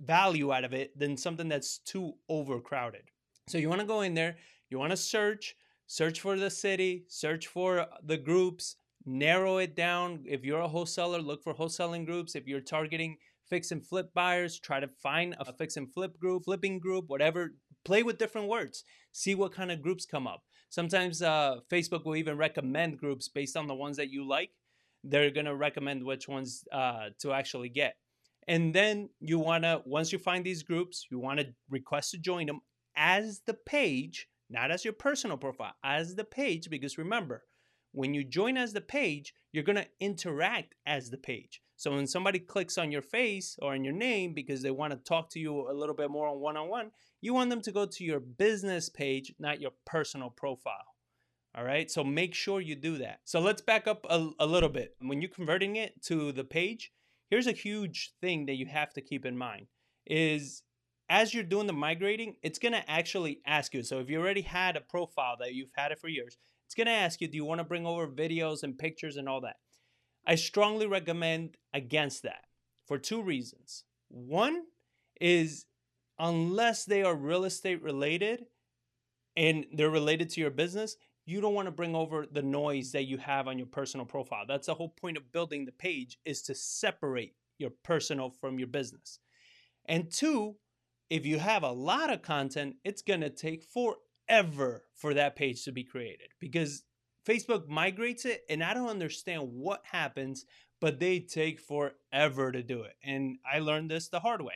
value 0.00 0.52
out 0.52 0.64
of 0.64 0.72
it 0.72 0.98
than 0.98 1.16
something 1.16 1.48
that's 1.48 1.78
too 1.78 2.12
overcrowded. 2.28 3.02
So 3.48 3.58
you 3.58 3.68
want 3.68 3.80
to 3.80 3.86
go 3.86 4.00
in 4.00 4.14
there, 4.14 4.36
you 4.70 4.78
want 4.78 4.90
to 4.90 4.96
search, 4.96 5.56
search 5.86 6.20
for 6.20 6.36
the 6.36 6.50
city, 6.50 7.04
search 7.08 7.46
for 7.46 7.86
the 8.02 8.16
groups, 8.16 8.76
narrow 9.04 9.58
it 9.58 9.76
down. 9.76 10.24
If 10.26 10.44
you're 10.44 10.60
a 10.60 10.68
wholesaler, 10.68 11.20
look 11.20 11.42
for 11.42 11.54
wholesaling 11.54 12.06
groups. 12.06 12.34
If 12.34 12.46
you're 12.46 12.60
targeting 12.60 13.18
fix 13.48 13.70
and 13.70 13.86
flip 13.86 14.12
buyers, 14.14 14.58
try 14.58 14.80
to 14.80 14.88
find 14.88 15.36
a 15.38 15.52
fix 15.52 15.76
and 15.76 15.92
flip 15.92 16.18
group, 16.18 16.44
flipping 16.44 16.78
group, 16.78 17.04
whatever. 17.08 17.54
Play 17.84 18.02
with 18.02 18.18
different 18.18 18.48
words. 18.48 18.84
See 19.12 19.34
what 19.34 19.52
kind 19.52 19.70
of 19.70 19.82
groups 19.82 20.06
come 20.06 20.26
up. 20.26 20.42
Sometimes 20.70 21.22
uh, 21.22 21.56
Facebook 21.70 22.04
will 22.04 22.16
even 22.16 22.36
recommend 22.38 22.98
groups 22.98 23.28
based 23.28 23.56
on 23.56 23.66
the 23.66 23.74
ones 23.74 23.98
that 23.98 24.10
you 24.10 24.26
like. 24.26 24.50
They're 25.04 25.30
going 25.30 25.46
to 25.46 25.54
recommend 25.54 26.02
which 26.02 26.26
ones 26.28 26.64
uh, 26.72 27.10
to 27.20 27.32
actually 27.32 27.68
get. 27.68 27.94
And 28.48 28.74
then 28.74 29.10
you 29.20 29.38
want 29.38 29.64
to, 29.64 29.82
once 29.86 30.12
you 30.12 30.18
find 30.18 30.44
these 30.44 30.62
groups, 30.62 31.06
you 31.10 31.18
want 31.18 31.40
to 31.40 31.46
request 31.70 32.10
to 32.10 32.18
join 32.18 32.46
them 32.46 32.60
as 32.96 33.42
the 33.46 33.54
page, 33.54 34.28
not 34.50 34.70
as 34.70 34.84
your 34.84 34.92
personal 34.92 35.36
profile, 35.36 35.74
as 35.82 36.14
the 36.14 36.24
page, 36.24 36.68
because 36.68 36.98
remember, 36.98 37.44
when 37.92 38.12
you 38.12 38.24
join 38.24 38.56
as 38.56 38.72
the 38.72 38.80
page, 38.80 39.32
you're 39.52 39.62
going 39.62 39.76
to 39.76 39.86
interact 40.00 40.74
as 40.84 41.10
the 41.10 41.16
page. 41.16 41.62
So 41.76 41.92
when 41.92 42.06
somebody 42.06 42.38
clicks 42.38 42.78
on 42.78 42.92
your 42.92 43.02
face 43.02 43.56
or 43.60 43.72
on 43.72 43.84
your 43.84 43.92
name 43.92 44.32
because 44.34 44.62
they 44.62 44.70
want 44.70 44.92
to 44.92 44.98
talk 44.98 45.30
to 45.30 45.40
you 45.40 45.70
a 45.70 45.72
little 45.72 45.94
bit 45.94 46.10
more 46.10 46.28
on 46.28 46.40
one 46.40 46.56
on 46.56 46.68
one, 46.68 46.90
you 47.20 47.34
want 47.34 47.50
them 47.50 47.62
to 47.62 47.72
go 47.72 47.86
to 47.86 48.04
your 48.04 48.20
business 48.20 48.88
page, 48.88 49.32
not 49.38 49.60
your 49.60 49.72
personal 49.84 50.30
profile. 50.30 50.93
All 51.56 51.64
right, 51.64 51.88
so 51.88 52.02
make 52.02 52.34
sure 52.34 52.60
you 52.60 52.74
do 52.74 52.98
that. 52.98 53.20
So 53.24 53.38
let's 53.38 53.62
back 53.62 53.86
up 53.86 54.04
a, 54.10 54.30
a 54.40 54.46
little 54.46 54.68
bit. 54.68 54.96
When 55.00 55.22
you're 55.22 55.30
converting 55.30 55.76
it 55.76 56.02
to 56.04 56.32
the 56.32 56.42
page, 56.42 56.90
here's 57.30 57.46
a 57.46 57.52
huge 57.52 58.12
thing 58.20 58.46
that 58.46 58.56
you 58.56 58.66
have 58.66 58.92
to 58.94 59.00
keep 59.00 59.24
in 59.24 59.38
mind 59.38 59.66
is 60.04 60.62
as 61.08 61.32
you're 61.32 61.44
doing 61.44 61.66
the 61.66 61.72
migrating, 61.72 62.36
it's 62.42 62.58
to 62.72 62.90
actually 62.90 63.40
ask 63.46 63.72
you. 63.72 63.82
So 63.82 64.00
if 64.00 64.10
you 64.10 64.20
already 64.20 64.42
had 64.42 64.76
a 64.76 64.80
profile 64.80 65.36
that 65.38 65.54
you've 65.54 65.70
had 65.76 65.92
it 65.92 66.00
for 66.00 66.08
years, 66.08 66.38
it's 66.66 66.74
to 66.86 66.92
ask 66.92 67.20
you, 67.20 67.28
do 67.28 67.36
you 67.36 67.44
want 67.44 67.60
to 67.60 67.64
bring 67.64 67.86
over 67.86 68.08
videos 68.08 68.62
and 68.62 68.76
pictures 68.76 69.16
and 69.16 69.28
all 69.28 69.42
that? 69.42 69.56
I 70.26 70.34
strongly 70.34 70.86
recommend 70.86 71.56
against 71.72 72.22
that 72.22 72.46
for 72.86 72.98
two 72.98 73.22
reasons. 73.22 73.84
One 74.08 74.62
is 75.20 75.66
unless 76.18 76.84
they 76.84 77.02
are 77.02 77.14
real 77.14 77.44
estate 77.44 77.82
related 77.82 78.46
and 79.36 79.66
they're 79.72 79.90
related 79.90 80.30
to 80.30 80.40
your 80.40 80.50
business, 80.50 80.96
you 81.26 81.40
don't 81.40 81.54
want 81.54 81.66
to 81.66 81.72
bring 81.72 81.94
over 81.94 82.26
the 82.30 82.42
noise 82.42 82.92
that 82.92 83.04
you 83.04 83.18
have 83.18 83.48
on 83.48 83.58
your 83.58 83.66
personal 83.66 84.06
profile. 84.06 84.44
That's 84.46 84.66
the 84.66 84.74
whole 84.74 84.90
point 84.90 85.16
of 85.16 85.32
building 85.32 85.64
the 85.64 85.72
page 85.72 86.18
is 86.24 86.42
to 86.42 86.54
separate 86.54 87.34
your 87.58 87.70
personal 87.82 88.30
from 88.30 88.58
your 88.58 88.68
business. 88.68 89.18
And 89.86 90.10
two, 90.10 90.56
if 91.10 91.24
you 91.24 91.38
have 91.38 91.62
a 91.62 91.72
lot 91.72 92.12
of 92.12 92.22
content, 92.22 92.76
it's 92.84 93.02
going 93.02 93.20
to 93.20 93.30
take 93.30 93.64
forever 93.64 94.84
for 94.94 95.14
that 95.14 95.36
page 95.36 95.64
to 95.64 95.72
be 95.72 95.84
created 95.84 96.28
because 96.40 96.82
Facebook 97.26 97.68
migrates 97.68 98.24
it 98.24 98.42
and 98.50 98.62
I 98.62 98.74
don't 98.74 98.88
understand 98.88 99.48
what 99.52 99.82
happens, 99.90 100.44
but 100.80 101.00
they 101.00 101.20
take 101.20 101.60
forever 101.60 102.52
to 102.52 102.62
do 102.62 102.82
it. 102.82 102.94
And 103.02 103.38
I 103.50 103.60
learned 103.60 103.90
this 103.90 104.08
the 104.08 104.20
hard 104.20 104.42
way. 104.42 104.54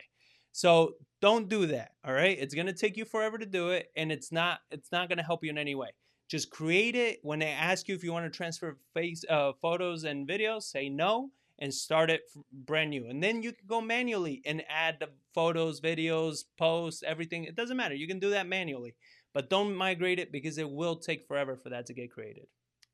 So 0.51 0.95
don't 1.21 1.49
do 1.49 1.67
that. 1.67 1.91
All 2.03 2.13
right. 2.13 2.37
It's 2.39 2.53
gonna 2.53 2.73
take 2.73 2.97
you 2.97 3.05
forever 3.05 3.37
to 3.37 3.45
do 3.45 3.69
it, 3.69 3.87
and 3.95 4.11
it's 4.11 4.31
not 4.31 4.59
it's 4.71 4.91
not 4.91 5.09
gonna 5.09 5.23
help 5.23 5.43
you 5.43 5.49
in 5.49 5.57
any 5.57 5.75
way. 5.75 5.89
Just 6.29 6.51
create 6.51 6.95
it. 6.95 7.19
When 7.23 7.39
they 7.39 7.47
ask 7.49 7.87
you 7.87 7.95
if 7.95 8.03
you 8.03 8.13
want 8.13 8.31
to 8.31 8.35
transfer 8.35 8.77
face 8.93 9.25
uh, 9.29 9.51
photos 9.61 10.03
and 10.03 10.27
videos, 10.27 10.63
say 10.63 10.87
no 10.87 11.31
and 11.59 11.73
start 11.73 12.09
it 12.09 12.21
brand 12.51 12.89
new. 12.89 13.07
And 13.07 13.21
then 13.21 13.43
you 13.43 13.51
can 13.51 13.67
go 13.67 13.81
manually 13.81 14.41
and 14.45 14.63
add 14.69 14.97
the 14.99 15.09
photos, 15.33 15.81
videos, 15.81 16.45
posts, 16.57 17.03
everything. 17.05 17.43
It 17.43 17.55
doesn't 17.55 17.77
matter. 17.77 17.95
You 17.95 18.07
can 18.07 18.19
do 18.19 18.29
that 18.31 18.47
manually, 18.47 18.95
but 19.33 19.49
don't 19.49 19.75
migrate 19.75 20.19
it 20.19 20.31
because 20.31 20.57
it 20.57 20.69
will 20.69 20.95
take 20.95 21.27
forever 21.27 21.57
for 21.57 21.69
that 21.69 21.85
to 21.87 21.93
get 21.93 22.11
created. 22.11 22.47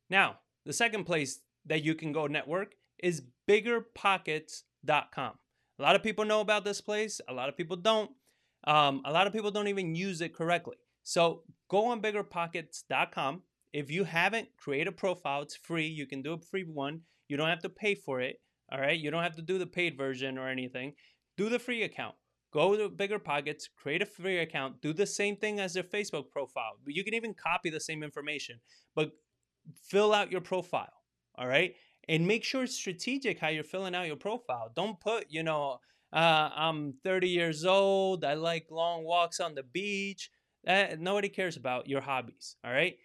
Now, 0.09 0.39
the 0.65 0.73
second 0.73 1.05
place 1.05 1.41
that 1.65 1.83
you 1.83 1.95
can 1.95 2.11
go 2.11 2.27
network 2.27 2.73
is 3.01 3.21
biggerpockets.com. 3.47 5.33
A 5.77 5.81
lot 5.81 5.95
of 5.95 6.03
people 6.03 6.25
know 6.25 6.41
about 6.41 6.63
this 6.63 6.81
place, 6.81 7.21
a 7.27 7.33
lot 7.33 7.49
of 7.49 7.57
people 7.57 7.77
don't. 7.77 8.11
Um, 8.67 9.03
a 9.05 9.11
lot 9.11 9.27
of 9.27 9.33
people 9.33 9.51
don't 9.51 9.67
even 9.67 9.93
use 9.93 10.21
it 10.21 10.33
correctly. 10.33 10.77
So 11.05 11.43
go 11.69 11.85
on 11.85 12.01
biggerpockets.com. 12.01 13.43
If 13.71 13.89
you 13.89 14.03
haven't, 14.03 14.49
create 14.57 14.87
a 14.87 14.91
profile. 14.91 15.43
It's 15.43 15.55
free. 15.55 15.87
You 15.87 16.05
can 16.05 16.21
do 16.21 16.33
a 16.33 16.37
free 16.37 16.63
one. 16.63 17.01
You 17.29 17.37
don't 17.37 17.47
have 17.47 17.61
to 17.61 17.69
pay 17.69 17.95
for 17.95 18.19
it. 18.19 18.41
All 18.69 18.81
right. 18.81 18.99
You 18.99 19.09
don't 19.11 19.23
have 19.23 19.37
to 19.37 19.41
do 19.41 19.57
the 19.57 19.65
paid 19.65 19.97
version 19.97 20.37
or 20.37 20.49
anything. 20.49 20.93
Do 21.37 21.47
the 21.47 21.59
free 21.59 21.83
account. 21.83 22.15
Go 22.51 22.75
to 22.75 22.89
Bigger 22.89 23.19
Pockets, 23.19 23.69
create 23.81 24.01
a 24.01 24.05
free 24.05 24.39
account, 24.39 24.81
do 24.81 24.93
the 24.93 25.05
same 25.05 25.35
thing 25.35 25.59
as 25.59 25.73
their 25.73 25.83
Facebook 25.83 26.31
profile. 26.31 26.77
You 26.85 27.03
can 27.03 27.13
even 27.13 27.33
copy 27.33 27.69
the 27.69 27.81
same 27.81 28.01
information, 28.01 28.61
but 28.95 29.11
fill 29.89 30.13
out 30.13 30.31
your 30.31 30.39
profile. 30.41 30.93
All 31.37 31.47
right 31.47 31.75
and 32.07 32.27
make 32.27 32.43
sure 32.43 32.63
it's 32.63 32.75
strategic 32.75 33.39
how 33.39 33.49
you're 33.49 33.63
filling 33.63 33.95
out 33.95 34.07
your 34.07 34.15
profile. 34.15 34.71
Don't 34.75 34.99
put, 34.99 35.25
you 35.29 35.43
know, 35.43 35.79
uh, 36.13 36.49
I'm 36.55 36.93
30 37.03 37.29
years 37.29 37.65
old. 37.65 38.23
I 38.23 38.35
like 38.35 38.67
long 38.69 39.03
walks 39.03 39.39
on 39.39 39.55
the 39.55 39.63
beach. 39.63 40.29
Uh, 40.67 40.95
nobody 40.99 41.29
cares 41.29 41.57
about 41.57 41.87
your 41.87 42.01
hobbies. 42.01 42.55
All 42.63 42.71
right. 42.71 42.97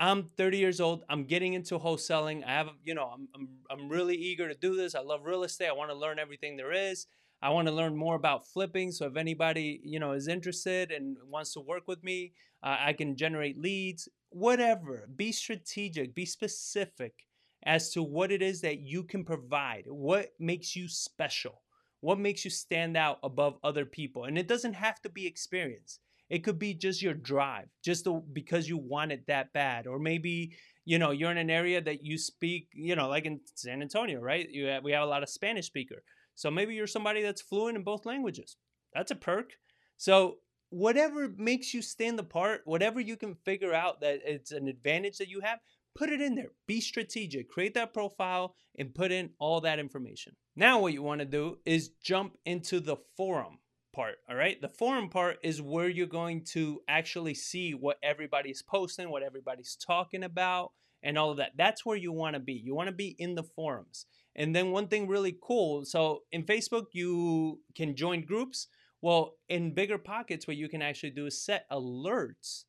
I'm 0.00 0.30
30 0.38 0.58
years 0.58 0.80
old. 0.80 1.04
I'm 1.10 1.24
getting 1.24 1.52
into 1.52 1.78
wholesaling. 1.78 2.42
I 2.44 2.52
have, 2.52 2.70
you 2.82 2.94
know, 2.94 3.04
I'm, 3.04 3.28
I'm, 3.34 3.48
I'm 3.70 3.88
really 3.90 4.16
eager 4.16 4.48
to 4.48 4.54
do 4.54 4.74
this. 4.74 4.94
I 4.94 5.00
love 5.00 5.24
real 5.24 5.44
estate. 5.44 5.68
I 5.68 5.72
want 5.72 5.90
to 5.90 5.96
learn 5.96 6.18
everything 6.18 6.56
there 6.56 6.72
is. 6.72 7.06
I 7.42 7.50
want 7.50 7.68
to 7.68 7.74
learn 7.74 7.96
more 7.96 8.14
about 8.14 8.46
flipping. 8.46 8.92
So 8.92 9.06
if 9.06 9.16
anybody, 9.16 9.80
you 9.84 10.00
know, 10.00 10.12
is 10.12 10.26
interested 10.26 10.90
and 10.90 11.18
wants 11.28 11.52
to 11.52 11.60
work 11.60 11.86
with 11.86 12.02
me, 12.02 12.32
uh, 12.62 12.76
I 12.80 12.92
can 12.94 13.14
generate 13.14 13.60
leads. 13.60 14.08
Whatever. 14.30 15.06
Be 15.14 15.32
strategic. 15.32 16.14
Be 16.14 16.24
specific 16.24 17.26
as 17.64 17.90
to 17.90 18.02
what 18.02 18.32
it 18.32 18.40
is 18.40 18.62
that 18.62 18.80
you 18.80 19.04
can 19.04 19.24
provide, 19.24 19.84
what 19.86 20.32
makes 20.38 20.74
you 20.74 20.88
special, 20.88 21.62
what 22.00 22.18
makes 22.18 22.44
you 22.44 22.50
stand 22.50 22.96
out 22.96 23.18
above 23.22 23.58
other 23.62 23.84
people. 23.84 24.24
And 24.24 24.38
it 24.38 24.48
doesn't 24.48 24.74
have 24.74 25.00
to 25.02 25.10
be 25.10 25.26
experience. 25.26 25.98
It 26.30 26.44
could 26.44 26.58
be 26.58 26.74
just 26.74 27.02
your 27.02 27.14
drive, 27.14 27.66
just 27.84 28.06
because 28.32 28.68
you 28.68 28.78
want 28.78 29.12
it 29.12 29.26
that 29.26 29.52
bad, 29.52 29.86
or 29.86 29.98
maybe 29.98 30.56
you 30.84 30.98
know 30.98 31.10
you're 31.10 31.30
in 31.30 31.38
an 31.38 31.50
area 31.50 31.80
that 31.80 32.04
you 32.04 32.16
speak, 32.16 32.68
you 32.72 32.96
know, 32.96 33.08
like 33.08 33.26
in 33.26 33.40
San 33.56 33.82
Antonio, 33.82 34.20
right? 34.20 34.48
You 34.48 34.66
have, 34.66 34.84
we 34.84 34.92
have 34.92 35.02
a 35.02 35.06
lot 35.10 35.22
of 35.22 35.28
Spanish 35.28 35.66
speaker, 35.66 36.02
so 36.36 36.50
maybe 36.50 36.74
you're 36.74 36.86
somebody 36.86 37.20
that's 37.20 37.42
fluent 37.42 37.76
in 37.76 37.82
both 37.82 38.06
languages. 38.06 38.56
That's 38.94 39.10
a 39.10 39.16
perk. 39.16 39.52
So 39.96 40.36
whatever 40.70 41.28
makes 41.36 41.74
you 41.74 41.82
stand 41.82 42.18
apart, 42.18 42.62
whatever 42.64 43.00
you 43.00 43.16
can 43.16 43.34
figure 43.44 43.74
out 43.74 44.00
that 44.00 44.20
it's 44.24 44.52
an 44.52 44.68
advantage 44.68 45.18
that 45.18 45.28
you 45.28 45.40
have, 45.40 45.58
put 45.94 46.10
it 46.10 46.20
in 46.20 46.34
there. 46.34 46.52
Be 46.66 46.80
strategic. 46.80 47.50
Create 47.50 47.74
that 47.74 47.92
profile 47.92 48.54
and 48.78 48.94
put 48.94 49.12
in 49.12 49.30
all 49.38 49.60
that 49.60 49.78
information. 49.78 50.34
Now, 50.56 50.80
what 50.80 50.92
you 50.92 51.02
want 51.02 51.20
to 51.20 51.26
do 51.26 51.58
is 51.66 51.90
jump 52.02 52.36
into 52.44 52.80
the 52.80 52.96
forum 53.16 53.58
part. 53.92 54.16
All 54.28 54.36
right. 54.36 54.60
The 54.60 54.68
forum 54.68 55.08
part 55.08 55.38
is 55.42 55.62
where 55.62 55.88
you're 55.88 56.06
going 56.06 56.44
to 56.52 56.80
actually 56.88 57.34
see 57.34 57.72
what 57.72 57.98
everybody's 58.02 58.62
posting, 58.62 59.10
what 59.10 59.22
everybody's 59.22 59.76
talking 59.76 60.24
about, 60.24 60.72
and 61.02 61.18
all 61.18 61.30
of 61.30 61.38
that. 61.38 61.52
That's 61.56 61.84
where 61.84 61.96
you 61.96 62.12
want 62.12 62.34
to 62.34 62.40
be. 62.40 62.52
You 62.52 62.74
want 62.74 62.88
to 62.88 62.94
be 62.94 63.16
in 63.18 63.34
the 63.34 63.42
forums. 63.42 64.06
And 64.36 64.54
then, 64.54 64.70
one 64.70 64.88
thing 64.88 65.08
really 65.08 65.36
cool 65.42 65.84
so 65.84 66.22
in 66.30 66.44
Facebook, 66.44 66.86
you 66.92 67.60
can 67.74 67.96
join 67.96 68.24
groups. 68.24 68.68
Well, 69.02 69.36
in 69.48 69.74
bigger 69.74 69.98
pockets, 69.98 70.46
what 70.46 70.56
you 70.56 70.68
can 70.68 70.82
actually 70.82 71.10
do 71.10 71.26
is 71.26 71.42
set 71.42 71.68
alerts 71.70 72.64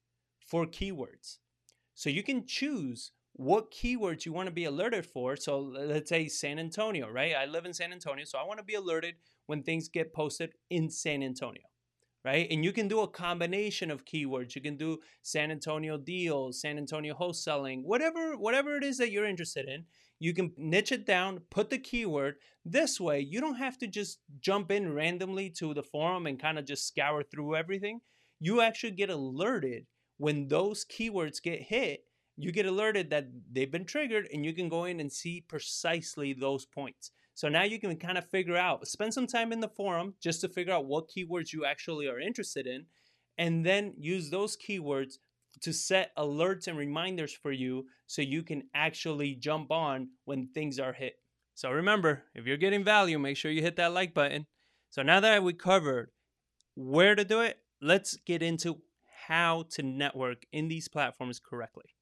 for 0.45 0.65
keywords. 0.65 1.37
So 1.93 2.09
you 2.09 2.23
can 2.23 2.45
choose 2.47 3.11
what 3.33 3.71
keywords 3.71 4.25
you 4.25 4.33
want 4.33 4.47
to 4.47 4.53
be 4.53 4.65
alerted 4.65 5.05
for. 5.05 5.35
So 5.35 5.59
let's 5.59 6.09
say 6.09 6.27
San 6.27 6.59
Antonio, 6.59 7.09
right? 7.09 7.35
I 7.35 7.45
live 7.45 7.65
in 7.65 7.73
San 7.73 7.91
Antonio, 7.91 8.25
so 8.25 8.37
I 8.37 8.45
want 8.45 8.59
to 8.59 8.65
be 8.65 8.75
alerted 8.75 9.15
when 9.51 9.63
things 9.63 9.89
get 9.89 10.13
posted 10.13 10.53
in 10.69 10.89
San 10.89 11.21
Antonio, 11.21 11.63
right? 12.23 12.47
And 12.49 12.63
you 12.63 12.71
can 12.71 12.87
do 12.87 13.01
a 13.01 13.07
combination 13.07 13.91
of 13.91 14.05
keywords. 14.05 14.55
You 14.55 14.61
can 14.61 14.77
do 14.77 14.99
San 15.23 15.51
Antonio 15.51 15.97
deals, 15.97 16.61
San 16.61 16.77
Antonio 16.77 17.13
wholesaling, 17.13 17.83
whatever 17.83 18.37
whatever 18.37 18.77
it 18.77 18.83
is 18.85 18.97
that 18.99 19.11
you're 19.11 19.25
interested 19.25 19.67
in. 19.67 19.83
You 20.19 20.33
can 20.33 20.53
niche 20.55 20.93
it 20.93 21.05
down, 21.05 21.41
put 21.49 21.69
the 21.69 21.79
keyword. 21.79 22.35
This 22.63 22.97
way, 22.97 23.19
you 23.19 23.41
don't 23.41 23.55
have 23.55 23.77
to 23.79 23.87
just 23.87 24.19
jump 24.39 24.71
in 24.71 24.93
randomly 24.93 25.49
to 25.57 25.73
the 25.73 25.83
forum 25.83 26.27
and 26.27 26.41
kind 26.41 26.57
of 26.57 26.63
just 26.63 26.87
scour 26.87 27.23
through 27.23 27.57
everything. 27.57 27.99
You 28.39 28.61
actually 28.61 28.91
get 28.91 29.09
alerted 29.09 29.85
when 30.17 30.47
those 30.47 30.85
keywords 30.85 31.43
get 31.43 31.61
hit 31.63 32.05
you 32.37 32.51
get 32.51 32.65
alerted 32.65 33.09
that 33.09 33.27
they've 33.51 33.71
been 33.71 33.85
triggered 33.85 34.27
and 34.33 34.45
you 34.45 34.53
can 34.53 34.69
go 34.69 34.85
in 34.85 34.99
and 34.99 35.11
see 35.11 35.41
precisely 35.41 36.33
those 36.33 36.65
points. 36.65 37.11
So 37.33 37.49
now 37.49 37.63
you 37.63 37.79
can 37.79 37.95
kind 37.95 38.17
of 38.17 38.29
figure 38.29 38.57
out, 38.57 38.87
spend 38.87 39.13
some 39.13 39.27
time 39.27 39.51
in 39.51 39.61
the 39.61 39.69
forum 39.69 40.15
just 40.21 40.41
to 40.41 40.49
figure 40.49 40.73
out 40.73 40.85
what 40.85 41.09
keywords 41.09 41.53
you 41.53 41.65
actually 41.65 42.07
are 42.07 42.19
interested 42.19 42.67
in, 42.67 42.85
and 43.37 43.65
then 43.65 43.93
use 43.97 44.29
those 44.29 44.57
keywords 44.57 45.15
to 45.61 45.73
set 45.73 46.15
alerts 46.17 46.67
and 46.67 46.77
reminders 46.77 47.33
for 47.33 47.51
you 47.51 47.85
so 48.07 48.21
you 48.21 48.43
can 48.43 48.63
actually 48.73 49.35
jump 49.35 49.71
on 49.71 50.09
when 50.25 50.47
things 50.47 50.79
are 50.79 50.93
hit. 50.93 51.15
So 51.55 51.71
remember, 51.71 52.23
if 52.35 52.45
you're 52.45 52.57
getting 52.57 52.83
value, 52.83 53.19
make 53.19 53.37
sure 53.37 53.51
you 53.51 53.61
hit 53.61 53.75
that 53.77 53.93
like 53.93 54.13
button. 54.13 54.47
So 54.89 55.01
now 55.01 55.19
that 55.19 55.43
we 55.43 55.53
covered 55.53 56.09
where 56.75 57.15
to 57.15 57.23
do 57.23 57.41
it, 57.41 57.57
let's 57.81 58.17
get 58.25 58.41
into 58.41 58.81
how 59.27 59.65
to 59.71 59.83
network 59.83 60.45
in 60.51 60.67
these 60.67 60.87
platforms 60.87 61.39
correctly 61.39 61.95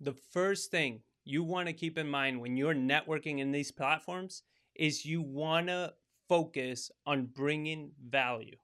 the 0.00 0.14
first 0.32 0.70
thing 0.70 1.00
you 1.28 1.44
want 1.44 1.66
to 1.66 1.74
keep 1.74 1.98
in 1.98 2.08
mind 2.08 2.40
when 2.40 2.56
you're 2.56 2.74
networking 2.74 3.38
in 3.38 3.52
these 3.52 3.70
platforms 3.70 4.42
is 4.74 5.04
you 5.04 5.20
want 5.20 5.66
to 5.66 5.92
focus 6.28 6.90
on 7.06 7.26
bringing 7.26 7.92
value. 8.08 8.56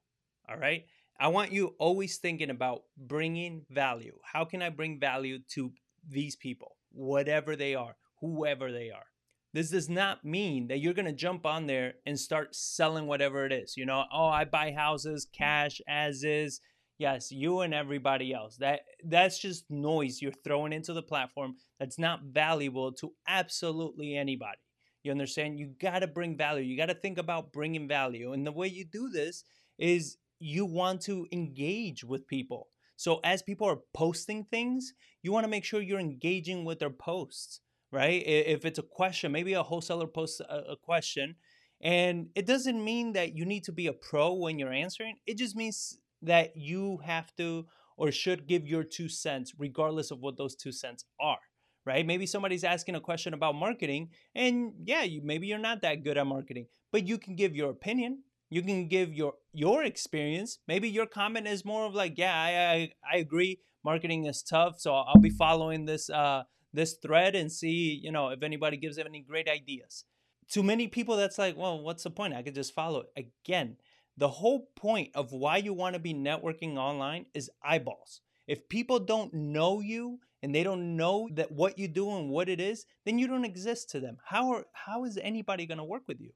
All 0.49 0.57
right. 0.57 0.85
I 1.19 1.27
want 1.27 1.51
you 1.51 1.75
always 1.77 2.17
thinking 2.17 2.49
about 2.49 2.83
bringing 2.97 3.65
value. 3.69 4.17
How 4.23 4.45
can 4.45 4.61
I 4.61 4.69
bring 4.69 4.99
value 4.99 5.39
to 5.51 5.71
these 6.09 6.35
people, 6.35 6.75
whatever 6.91 7.55
they 7.55 7.75
are, 7.75 7.95
whoever 8.19 8.71
they 8.71 8.89
are? 8.89 9.05
This 9.53 9.69
does 9.69 9.87
not 9.87 10.25
mean 10.25 10.67
that 10.67 10.79
you're 10.79 10.93
going 10.93 11.05
to 11.05 11.13
jump 11.13 11.45
on 11.45 11.67
there 11.67 11.93
and 12.05 12.19
start 12.19 12.55
selling 12.55 13.07
whatever 13.07 13.45
it 13.45 13.53
is. 13.53 13.77
You 13.77 13.85
know, 13.85 14.03
oh, 14.11 14.27
I 14.27 14.43
buy 14.43 14.71
houses 14.71 15.27
cash 15.31 15.79
as 15.87 16.23
is 16.23 16.59
Yes, 16.97 17.31
you 17.31 17.59
and 17.61 17.73
everybody 17.73 18.33
else. 18.33 18.57
That 18.57 18.81
that's 19.03 19.37
just 19.39 19.65
noise 19.69 20.21
you're 20.21 20.31
throwing 20.43 20.71
into 20.73 20.93
the 20.93 21.03
platform 21.03 21.55
that's 21.79 21.99
not 21.99 22.21
valuable 22.23 22.93
to 22.93 23.11
absolutely 23.27 24.15
anybody. 24.15 24.59
You 25.03 25.11
understand? 25.11 25.59
You 25.59 25.73
got 25.79 25.99
to 25.99 26.07
bring 26.07 26.37
value. 26.37 26.63
You 26.63 26.77
got 26.77 26.87
to 26.87 26.95
think 26.95 27.17
about 27.17 27.51
bringing 27.51 27.87
value. 27.87 28.33
And 28.33 28.47
the 28.47 28.51
way 28.51 28.67
you 28.67 28.85
do 28.85 29.09
this 29.09 29.43
is 29.77 30.17
you 30.39 30.65
want 30.65 31.01
to 31.01 31.27
engage 31.31 32.03
with 32.03 32.27
people. 32.27 32.69
So 32.95 33.19
as 33.23 33.43
people 33.43 33.67
are 33.67 33.79
posting 33.93 34.45
things, 34.45 34.93
you 35.21 35.31
want 35.31 35.43
to 35.43 35.49
make 35.49 35.65
sure 35.65 35.81
you're 35.81 35.99
engaging 35.99 36.65
with 36.65 36.79
their 36.79 36.89
posts, 36.89 37.59
right? 37.91 38.23
If 38.25 38.65
it's 38.65 38.79
a 38.79 38.83
question, 38.83 39.31
maybe 39.31 39.53
a 39.53 39.63
wholesaler 39.63 40.07
posts 40.07 40.39
a, 40.39 40.75
question, 40.81 41.35
and 41.81 42.29
it 42.35 42.45
doesn't 42.45 42.83
mean 42.83 43.13
that 43.13 43.35
you 43.35 43.45
need 43.45 43.65
to 43.65 43.73
be 43.73 43.87
a 43.87 43.93
pro 43.93 44.33
when 44.33 44.57
you're 44.57 44.71
answering. 44.71 45.17
It 45.27 45.37
just 45.37 45.55
means 45.55 45.99
that 46.25 46.55
you 46.55 46.97
have 47.03 47.35
to 47.37 47.65
or 47.97 48.11
should 48.11 48.47
give 48.47 48.67
your 48.67 48.83
two 48.83 49.07
cents, 49.07 49.53
regardless 49.57 50.11
of 50.11 50.19
what 50.19 50.37
those 50.37 50.55
two 50.55 50.71
cents 50.71 51.05
are, 51.19 51.39
right? 51.85 52.05
Maybe 52.05 52.25
somebody's 52.25 52.63
asking 52.63 52.95
a 52.95 52.99
question 52.99 53.33
about 53.33 53.55
marketing, 53.55 54.09
and 54.33 54.73
yeah, 54.83 55.03
you, 55.03 55.21
maybe 55.23 55.47
you're 55.47 55.57
not 55.57 55.81
that 55.81 56.03
good 56.03 56.17
at 56.17 56.27
marketing, 56.27 56.67
but 56.91 57.07
you 57.07 57.17
can 57.17 57.35
give 57.35 57.55
your 57.55 57.69
opinion. 57.69 58.23
You 58.49 58.61
can 58.61 58.87
give 58.87 59.13
your 59.13 59.33
your 59.53 59.83
experience. 59.83 60.59
Maybe 60.67 60.89
your 60.89 61.07
comment 61.07 61.47
is 61.47 61.65
more 61.65 61.85
of 61.85 61.95
like, 61.95 62.17
yeah, 62.17 62.35
I 62.35 62.49
I, 62.49 62.91
I 63.13 63.17
agree, 63.17 63.59
marketing 63.83 64.25
is 64.25 64.43
tough, 64.43 64.79
so 64.79 64.93
I'll 64.93 65.19
be 65.19 65.29
following 65.29 65.85
this 65.85 66.09
uh 66.09 66.43
this 66.73 66.93
thread 67.01 67.35
and 67.35 67.51
see, 67.51 67.99
you 68.03 68.11
know, 68.11 68.29
if 68.29 68.43
anybody 68.43 68.77
gives 68.77 68.97
any 68.97 69.21
great 69.21 69.47
ideas. 69.47 70.03
To 70.51 70.61
many 70.61 70.87
people, 70.87 71.17
that's 71.17 71.39
like, 71.39 71.57
well, 71.57 71.81
what's 71.81 72.03
the 72.03 72.11
point? 72.11 72.35
I 72.35 72.43
could 72.43 72.53
just 72.53 72.73
follow 72.73 73.01
it. 73.01 73.29
Again, 73.45 73.77
the 74.17 74.29
whole 74.29 74.69
point 74.75 75.09
of 75.13 75.31
why 75.31 75.57
you 75.57 75.73
want 75.73 75.93
to 75.93 75.99
be 75.99 76.13
networking 76.13 76.77
online 76.77 77.25
is 77.33 77.49
eyeballs. 77.63 78.21
If 78.47 78.69
people 78.69 78.99
don't 78.99 79.33
know 79.33 79.81
you 79.81 80.19
and 80.41 80.53
they 80.53 80.63
don't 80.63 80.95
know 80.95 81.27
that 81.33 81.51
what 81.51 81.77
you 81.77 81.87
do 81.87 82.15
and 82.15 82.29
what 82.29 82.47
it 82.47 82.61
is, 82.61 82.85
then 83.05 83.17
you 83.19 83.27
don't 83.27 83.45
exist 83.45 83.89
to 83.89 83.99
them. 83.99 84.17
How 84.25 84.51
are, 84.53 84.65
how 84.73 85.03
is 85.03 85.17
anybody 85.21 85.65
going 85.65 85.79
to 85.79 85.83
work 85.83 86.03
with 86.07 86.21
you? 86.21 86.31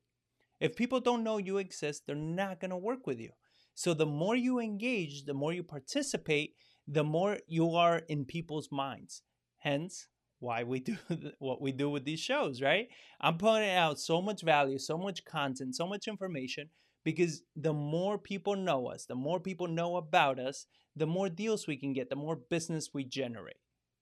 If 0.60 0.76
people 0.76 1.00
don't 1.00 1.24
know 1.24 1.38
you 1.38 1.58
exist, 1.58 2.04
they're 2.06 2.16
not 2.16 2.60
going 2.60 2.72
to 2.72 2.78
work 2.78 3.08
with 3.08 3.20
you. 3.20 3.32
So 3.76 3.94
the 3.94 4.06
more 4.06 4.36
you 4.36 4.60
engage, 4.60 5.24
the 5.24 5.34
more 5.34 5.54
you 5.54 5.64
participate, 5.64 6.56
the 6.86 7.04
more 7.04 7.38
you 7.48 7.76
are 7.76 8.00
in 8.10 8.26
people's 8.26 8.70
minds. 8.72 9.22
Hence, 9.60 10.08
why 10.40 10.64
we 10.64 10.80
do 10.80 10.98
what 11.40 11.62
we 11.62 11.72
do 11.72 11.90
with 11.90 12.04
these 12.04 12.20
shows, 12.20 12.62
right? 12.62 12.90
I'm 13.22 13.38
putting 13.38 13.70
out 13.70 14.00
so 14.00 14.22
much 14.22 14.42
value, 14.42 14.80
so 14.80 14.98
much 14.98 15.24
content, 15.24 15.76
so 15.76 15.88
much 15.88 16.08
information 16.08 16.70
because 17.04 17.44
the 17.56 17.74
more 17.74 18.18
people 18.18 18.56
know 18.56 18.88
us, 18.88 19.06
the 19.06 19.16
more 19.16 19.40
people 19.40 19.68
know 19.68 19.96
about 19.98 20.40
us, 20.40 20.66
the 20.96 21.08
more 21.08 21.30
deals 21.30 21.68
we 21.68 21.78
can 21.78 21.94
get, 21.94 22.10
the 22.10 22.16
more 22.16 22.36
business 22.36 22.90
we 22.94 23.04
generate. 23.04 23.58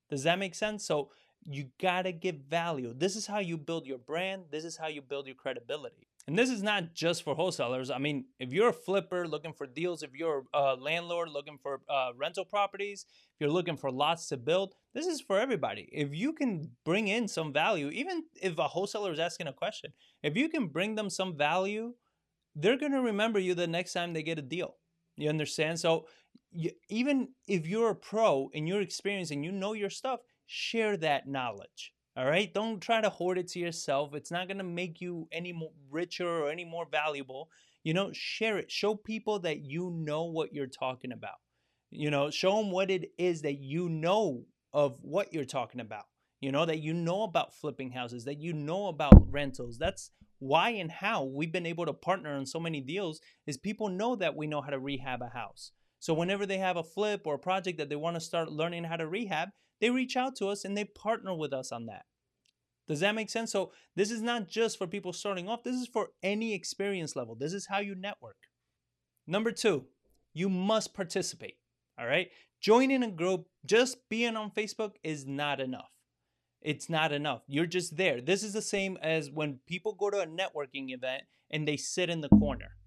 Does 0.09 0.23
that 0.23 0.39
make 0.39 0.55
sense? 0.55 0.85
So 0.85 1.11
you 1.43 1.69
gotta 1.79 2.11
give 2.11 2.35
value. 2.49 2.93
This 2.95 3.15
is 3.15 3.27
how 3.27 3.39
you 3.39 3.57
build 3.57 3.85
your 3.85 3.97
brand, 3.97 4.45
this 4.51 4.65
is 4.65 4.77
how 4.77 4.87
you 4.87 5.01
build 5.01 5.27
your 5.27 5.35
credibility. 5.35 6.07
And 6.27 6.37
this 6.37 6.49
is 6.49 6.61
not 6.61 6.93
just 6.93 7.23
for 7.23 7.35
wholesalers. 7.35 7.89
I 7.89 7.99
mean, 7.99 8.25
if 8.37 8.51
you're 8.51 8.67
a 8.69 8.73
flipper 8.73 9.25
looking 9.25 9.53
for 9.53 9.65
deals, 9.65 10.03
if 10.03 10.13
you're 10.13 10.43
a 10.53 10.75
landlord 10.75 11.29
looking 11.29 11.57
for 11.57 11.79
uh, 11.89 12.09
rental 12.17 12.43
properties, 12.43 13.05
if 13.07 13.35
you're 13.39 13.49
looking 13.49 13.77
for 13.77 13.89
lots 13.89 14.27
to 14.27 14.37
build, 14.37 14.75
this 14.93 15.07
is 15.07 15.21
for 15.21 15.39
everybody. 15.39 15.87
If 15.89 16.13
you 16.13 16.33
can 16.33 16.71
bring 16.83 17.07
in 17.07 17.29
some 17.29 17.53
value, 17.53 17.89
even 17.91 18.23
if 18.41 18.57
a 18.57 18.67
wholesaler 18.67 19.13
is 19.13 19.19
asking 19.19 19.47
a 19.47 19.53
question, 19.53 19.93
if 20.21 20.35
you 20.35 20.49
can 20.49 20.67
bring 20.67 20.95
them 20.95 21.09
some 21.09 21.37
value 21.37 21.93
they're 22.57 22.77
going 22.77 22.91
to 22.91 23.01
remember 23.01 23.39
you 23.39 23.53
the 23.53 23.67
next 23.67 23.93
time 23.93 24.13
they 24.13 24.23
get 24.23 24.39
a 24.39 24.43
deal. 24.43 24.75
You 25.15 25.29
understand? 25.29 25.79
So 25.79 26.07
you, 26.51 26.71
even 26.89 27.29
if 27.47 27.67
you're 27.67 27.91
a 27.91 27.95
pro 27.95 28.49
and 28.53 28.67
you're 28.67 28.81
experienced 28.81 29.31
and 29.31 29.45
you 29.45 29.51
know 29.51 29.73
your 29.73 29.89
stuff, 29.89 30.21
share 30.47 30.97
that 30.97 31.27
knowledge. 31.27 31.93
All 32.15 32.25
right? 32.25 32.51
Don't 32.51 32.81
try 32.81 32.99
to 32.99 33.09
hoard 33.09 33.37
it 33.37 33.47
to 33.49 33.59
yourself. 33.59 34.15
It's 34.15 34.31
not 34.31 34.47
going 34.47 34.57
to 34.57 34.63
make 34.63 34.99
you 35.01 35.27
any 35.31 35.53
more 35.53 35.71
richer 35.91 36.27
or 36.27 36.49
any 36.49 36.65
more 36.65 36.87
valuable. 36.91 37.49
You 37.83 37.93
know, 37.93 38.09
share 38.11 38.57
it. 38.57 38.71
Show 38.71 38.95
people 38.95 39.39
that 39.39 39.63
you 39.63 39.91
know 39.91 40.23
what 40.23 40.51
you're 40.51 40.65
talking 40.65 41.11
about. 41.11 41.37
You 41.91 42.09
know, 42.09 42.31
show 42.31 42.57
them 42.57 42.71
what 42.71 42.89
it 42.89 43.11
is 43.17 43.43
that 43.43 43.59
you 43.59 43.87
know 43.87 44.45
of 44.73 44.97
what 45.01 45.31
you're 45.31 45.45
talking 45.45 45.79
about. 45.79 46.05
You 46.41 46.51
know, 46.51 46.65
that 46.65 46.79
you 46.79 46.93
know 46.93 47.23
about 47.23 47.55
flipping 47.55 47.91
houses, 47.91 48.25
that 48.25 48.39
you 48.39 48.53
know 48.53 48.87
about 48.87 49.31
rentals. 49.31 49.77
That's 49.77 50.11
why 50.39 50.69
and 50.71 50.91
how 50.91 51.23
we've 51.23 51.51
been 51.51 51.65
able 51.65 51.85
to 51.85 51.93
partner 51.93 52.35
on 52.35 52.45
so 52.45 52.59
many 52.59 52.81
deals 52.81 53.19
is 53.45 53.57
people 53.57 53.89
know 53.89 54.15
that 54.15 54.35
we 54.35 54.47
know 54.47 54.61
how 54.61 54.69
to 54.69 54.79
rehab 54.79 55.21
a 55.21 55.29
house. 55.29 55.71
So 55.99 56.13
whenever 56.13 56.45
they 56.45 56.59
have 56.59 56.77
a 56.77 56.83
flip 56.83 57.21
or 57.25 57.35
a 57.35 57.39
project 57.39 57.77
that 57.79 57.89
they 57.89 57.95
want 57.95 58.15
to 58.15 58.21
start 58.21 58.51
learning 58.51 58.83
how 58.83 58.97
to 58.97 59.07
rehab, 59.07 59.49
they 59.81 59.89
reach 59.89 60.15
out 60.15 60.35
to 60.37 60.47
us 60.47 60.63
and 60.63 60.77
they 60.77 60.85
partner 60.85 61.33
with 61.33 61.53
us 61.53 61.71
on 61.71 61.87
that. 61.87 62.03
Does 62.87 62.99
that 63.01 63.15
make 63.15 63.29
sense? 63.29 63.51
So 63.51 63.71
this 63.95 64.11
is 64.11 64.21
not 64.21 64.47
just 64.47 64.77
for 64.77 64.87
people 64.87 65.11
starting 65.11 65.49
off, 65.49 65.63
this 65.63 65.75
is 65.75 65.87
for 65.87 66.09
any 66.23 66.53
experience 66.53 67.15
level. 67.15 67.35
This 67.35 67.53
is 67.53 67.67
how 67.67 67.79
you 67.79 67.95
network. 67.95 68.37
Number 69.25 69.51
2, 69.51 69.85
you 70.33 70.49
must 70.49 70.93
participate. 70.93 71.57
All 71.99 72.07
right? 72.07 72.29
Joining 72.61 73.03
a 73.03 73.11
group, 73.11 73.47
just 73.65 74.07
being 74.09 74.35
on 74.35 74.51
Facebook 74.51 74.93
is 75.03 75.25
not 75.25 75.59
enough 75.59 75.91
it's 76.61 76.89
not 76.89 77.11
enough. 77.11 77.41
You're 77.47 77.65
just 77.65 77.97
there. 77.97 78.21
This 78.21 78.43
is 78.43 78.53
the 78.53 78.61
same 78.61 78.97
as 79.01 79.31
when 79.31 79.59
people 79.67 79.93
go 79.93 80.09
to 80.09 80.19
a 80.19 80.27
networking 80.27 80.91
event 80.91 81.23
and 81.51 81.67
they 81.67 81.77
sit 81.77 82.09
in 82.09 82.21
the 82.21 82.29
corner. 82.29 82.77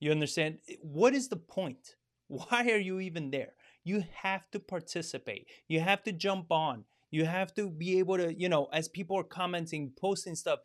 You 0.00 0.10
understand? 0.10 0.58
What 0.80 1.14
is 1.14 1.28
the 1.28 1.36
point? 1.36 1.96
Why 2.28 2.70
are 2.70 2.78
you 2.78 3.00
even 3.00 3.30
there? 3.30 3.54
You 3.84 4.04
have 4.22 4.50
to 4.50 4.60
participate. 4.60 5.46
You 5.66 5.80
have 5.80 6.02
to 6.04 6.12
jump 6.12 6.52
on. 6.52 6.84
You 7.10 7.24
have 7.24 7.54
to 7.54 7.70
be 7.70 7.98
able 7.98 8.18
to, 8.18 8.38
you 8.38 8.48
know, 8.48 8.68
as 8.72 8.86
people 8.88 9.18
are 9.18 9.24
commenting, 9.24 9.92
posting 9.98 10.34
stuff, 10.34 10.60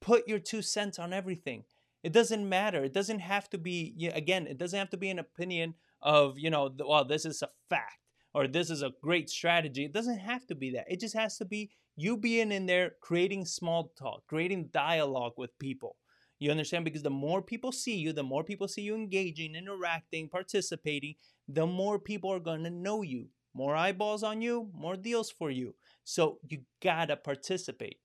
put 0.00 0.28
your 0.28 0.38
two 0.38 0.60
cents 0.60 0.98
on 0.98 1.12
everything. 1.12 1.64
It 2.02 2.12
doesn't 2.12 2.48
matter. 2.48 2.84
It 2.84 2.92
doesn't 2.92 3.20
have 3.20 3.48
to 3.50 3.58
be, 3.58 4.10
again, 4.14 4.46
it 4.46 4.58
doesn't 4.58 4.78
have 4.78 4.90
to 4.90 4.96
be 4.96 5.08
an 5.08 5.18
opinion 5.18 5.74
of, 6.02 6.38
you 6.38 6.50
know, 6.50 6.70
well, 6.86 7.04
this 7.04 7.24
is 7.24 7.42
a 7.42 7.48
fact 7.70 7.98
or 8.34 8.46
this 8.46 8.68
is 8.68 8.82
a 8.82 8.92
great 9.02 9.30
strategy. 9.30 9.86
It 9.86 9.92
doesn't 9.92 10.18
have 10.18 10.46
to 10.48 10.54
be 10.54 10.70
that. 10.72 10.84
It 10.88 11.00
just 11.00 11.16
has 11.16 11.38
to 11.38 11.46
be 11.46 11.70
you 11.96 12.16
being 12.16 12.52
in 12.52 12.66
there 12.66 12.92
creating 13.00 13.46
small 13.46 13.92
talk, 13.98 14.26
creating 14.26 14.68
dialogue 14.72 15.32
with 15.36 15.58
people. 15.58 15.96
You 16.38 16.50
understand? 16.50 16.84
Because 16.84 17.02
the 17.02 17.10
more 17.10 17.40
people 17.40 17.72
see 17.72 17.96
you, 17.96 18.12
the 18.12 18.22
more 18.22 18.44
people 18.44 18.68
see 18.68 18.82
you 18.82 18.94
engaging, 18.94 19.54
interacting, 19.54 20.28
participating, 20.28 21.14
the 21.48 21.66
more 21.66 21.98
people 21.98 22.30
are 22.30 22.38
going 22.38 22.62
to 22.64 22.70
know 22.70 23.02
you 23.02 23.28
More 23.56 23.74
eyeballs 23.74 24.22
on 24.22 24.42
you, 24.42 24.68
more 24.74 24.96
deals 24.96 25.30
for 25.30 25.50
you. 25.50 25.74
So 26.04 26.40
you 26.46 26.60
gotta 26.82 27.16
participate. 27.16 28.00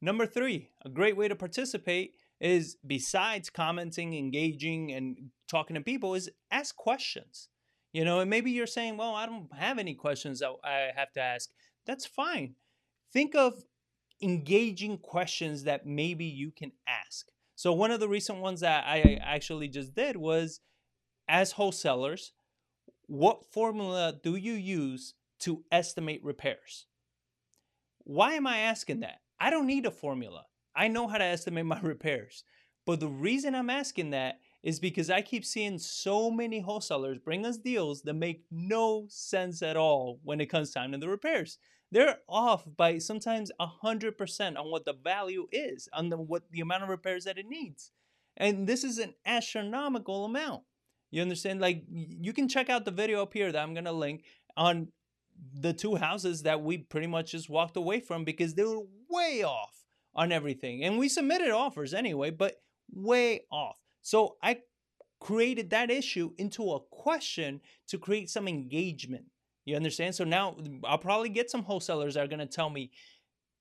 Number 0.00 0.24
three, 0.24 0.70
a 0.82 0.88
great 0.88 1.18
way 1.18 1.28
to 1.28 1.36
participate 1.36 2.14
is 2.40 2.78
besides 2.86 3.50
commenting, 3.50 4.14
engaging, 4.14 4.90
and 4.92 5.30
talking 5.46 5.74
to 5.74 5.82
people, 5.82 6.14
is 6.14 6.30
ask 6.50 6.74
questions. 6.74 7.50
You 7.92 8.06
know, 8.06 8.20
and 8.20 8.30
maybe 8.30 8.52
you're 8.52 8.66
saying, 8.66 8.96
well, 8.96 9.14
I 9.14 9.26
don't 9.26 9.54
have 9.54 9.78
any 9.78 9.94
questions 9.94 10.38
that 10.38 10.52
I 10.64 10.92
have 10.96 11.12
to 11.12 11.20
ask. 11.20 11.50
That's 11.84 12.06
fine. 12.06 12.54
Think 13.12 13.34
of 13.34 13.64
engaging 14.22 14.98
questions 14.98 15.64
that 15.64 15.86
maybe 15.86 16.24
you 16.24 16.50
can 16.50 16.72
ask. 16.86 17.26
So, 17.56 17.72
one 17.72 17.90
of 17.90 18.00
the 18.00 18.08
recent 18.08 18.38
ones 18.38 18.60
that 18.60 18.84
I 18.86 19.18
actually 19.22 19.68
just 19.68 19.94
did 19.94 20.16
was 20.16 20.60
as 21.28 21.52
wholesalers, 21.52 22.32
what 23.06 23.44
formula 23.52 24.14
do 24.22 24.36
you 24.36 24.52
use 24.52 25.14
to 25.40 25.64
estimate 25.70 26.22
repairs? 26.24 26.86
Why 28.04 28.34
am 28.34 28.46
I 28.46 28.58
asking 28.58 29.00
that? 29.00 29.20
I 29.38 29.50
don't 29.50 29.66
need 29.66 29.86
a 29.86 29.90
formula. 29.90 30.44
I 30.74 30.88
know 30.88 31.08
how 31.08 31.18
to 31.18 31.24
estimate 31.24 31.66
my 31.66 31.80
repairs. 31.82 32.44
But 32.86 33.00
the 33.00 33.08
reason 33.08 33.54
I'm 33.54 33.70
asking 33.70 34.10
that 34.10 34.40
is 34.62 34.80
because 34.80 35.10
I 35.10 35.22
keep 35.22 35.44
seeing 35.44 35.78
so 35.78 36.30
many 36.30 36.60
wholesalers 36.60 37.18
bring 37.18 37.46
us 37.46 37.56
deals 37.56 38.02
that 38.02 38.14
make 38.14 38.44
no 38.50 39.06
sense 39.08 39.62
at 39.62 39.76
all 39.76 40.20
when 40.22 40.40
it 40.40 40.46
comes 40.46 40.70
time 40.70 40.92
to 40.92 40.98
the 40.98 41.08
repairs. 41.08 41.58
They're 41.92 42.18
off 42.28 42.64
by 42.76 42.98
sometimes 42.98 43.50
100% 43.60 44.58
on 44.58 44.70
what 44.70 44.84
the 44.84 44.92
value 44.92 45.48
is, 45.50 45.88
on 45.92 46.08
the, 46.08 46.16
what 46.16 46.44
the 46.50 46.60
amount 46.60 46.84
of 46.84 46.88
repairs 46.88 47.24
that 47.24 47.38
it 47.38 47.46
needs. 47.48 47.90
And 48.36 48.66
this 48.66 48.84
is 48.84 48.98
an 48.98 49.14
astronomical 49.26 50.24
amount. 50.24 50.62
You 51.10 51.22
understand? 51.22 51.60
Like 51.60 51.84
you 51.88 52.32
can 52.32 52.48
check 52.48 52.70
out 52.70 52.84
the 52.84 52.90
video 52.90 53.22
up 53.22 53.34
here 53.34 53.50
that 53.50 53.60
I'm 53.60 53.74
gonna 53.74 53.92
link 53.92 54.24
on 54.56 54.88
the 55.52 55.72
two 55.72 55.96
houses 55.96 56.42
that 56.42 56.62
we 56.62 56.78
pretty 56.78 57.06
much 57.06 57.32
just 57.32 57.50
walked 57.50 57.76
away 57.76 58.00
from 58.00 58.24
because 58.24 58.54
they 58.54 58.64
were 58.64 58.82
way 59.08 59.42
off 59.42 59.84
on 60.14 60.32
everything. 60.32 60.84
And 60.84 60.98
we 60.98 61.08
submitted 61.08 61.50
offers 61.50 61.94
anyway, 61.94 62.30
but 62.30 62.62
way 62.92 63.42
off. 63.50 63.78
So 64.02 64.36
I 64.42 64.60
created 65.20 65.70
that 65.70 65.90
issue 65.90 66.32
into 66.38 66.72
a 66.72 66.80
question 66.80 67.60
to 67.88 67.98
create 67.98 68.30
some 68.30 68.48
engagement. 68.48 69.26
You 69.64 69.76
understand? 69.76 70.14
So 70.14 70.24
now 70.24 70.56
I'll 70.84 70.98
probably 70.98 71.28
get 71.28 71.50
some 71.50 71.62
wholesalers 71.62 72.14
that 72.14 72.24
are 72.24 72.28
going 72.28 72.40
to 72.40 72.46
tell 72.46 72.70
me 72.70 72.90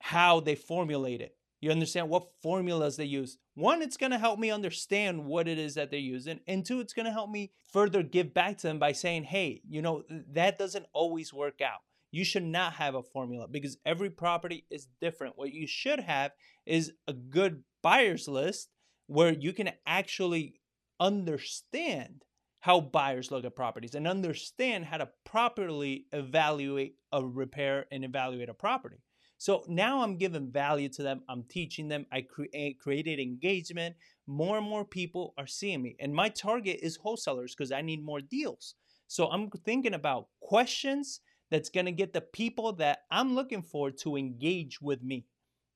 how 0.02 0.40
they 0.40 0.56
formulate 0.56 1.22
it. 1.22 1.36
You 1.62 1.72
understand 1.72 2.10
what 2.10 2.30
formulas 2.42 2.96
they 2.96 3.06
use. 3.06 3.38
One, 3.56 3.82
it's 3.82 3.98
going 3.98 4.12
to 4.12 4.18
help 4.18 4.40
me 4.40 4.50
understand 4.50 5.26
what 5.26 5.48
it 5.48 5.60
is 5.60 5.76
that 5.76 5.92
they're 5.92 6.00
using. 6.00 6.40
And 6.48 6.66
two, 6.66 6.80
it's 6.80 6.94
going 6.94 7.06
to 7.06 7.12
help 7.12 7.30
me 7.30 7.52
further 7.74 8.02
give 8.02 8.34
back 8.34 8.58
to 8.60 8.68
them 8.68 8.80
by 8.80 8.94
saying, 8.94 9.26
hey, 9.26 9.62
you 9.68 9.82
know, 9.82 10.04
that 10.32 10.58
doesn't 10.58 10.86
always 10.94 11.34
work 11.34 11.60
out. 11.62 11.80
You 12.12 12.24
should 12.24 12.44
not 12.44 12.74
have 12.74 12.96
a 12.96 13.04
formula 13.04 13.48
because 13.48 13.78
every 13.86 14.10
property 14.10 14.66
is 14.70 14.88
different. 15.02 15.38
What 15.38 15.54
you 15.54 15.68
should 15.68 16.00
have 16.00 16.32
is 16.66 16.94
a 17.08 17.14
good 17.14 17.64
buyer's 17.84 18.28
list 18.28 18.70
where 19.08 19.34
you 19.34 19.54
can 19.54 19.72
actually 19.86 20.62
understand 21.00 22.24
how 22.60 22.82
buyers 22.82 23.32
look 23.32 23.46
at 23.46 23.56
properties 23.56 23.96
and 23.96 24.08
understand 24.08 24.86
how 24.86 24.98
to 24.98 25.10
properly 25.26 26.06
evaluate 26.12 26.96
a 27.12 27.26
repair 27.26 27.86
and 27.92 28.04
evaluate 28.04 28.50
a 28.50 28.54
property. 28.54 28.98
So 29.38 29.64
now 29.70 30.02
I'm 30.04 30.18
giving 30.18 30.52
value 30.52 30.90
to 30.90 31.02
them. 31.04 31.22
I'm 31.30 31.44
teaching 31.44 31.88
them. 31.88 32.06
I 32.12 32.22
create 32.22 32.78
created 32.80 33.20
engagement. 33.20 33.96
More 34.28 34.58
and 34.58 34.68
more 34.68 34.84
people 34.84 35.34
are 35.38 35.48
seeing 35.48 35.82
me. 35.82 35.96
And 36.02 36.14
my 36.14 36.28
target 36.28 36.80
is 36.82 36.98
wholesalers 36.98 37.56
because 37.56 37.72
I 37.72 37.82
need 37.82 38.04
more 38.04 38.20
deals. 38.20 38.76
So 39.08 39.28
I'm 39.28 39.50
thinking 39.50 39.94
about 39.94 40.28
questions 40.42 41.22
that's 41.50 41.70
going 41.70 41.86
to 41.86 41.94
get 41.94 42.12
the 42.12 42.22
people 42.22 42.74
that 42.74 43.00
I'm 43.10 43.34
looking 43.34 43.64
for 43.64 43.92
to 43.92 44.18
engage 44.18 44.82
with 44.82 45.02
me. 45.02 45.26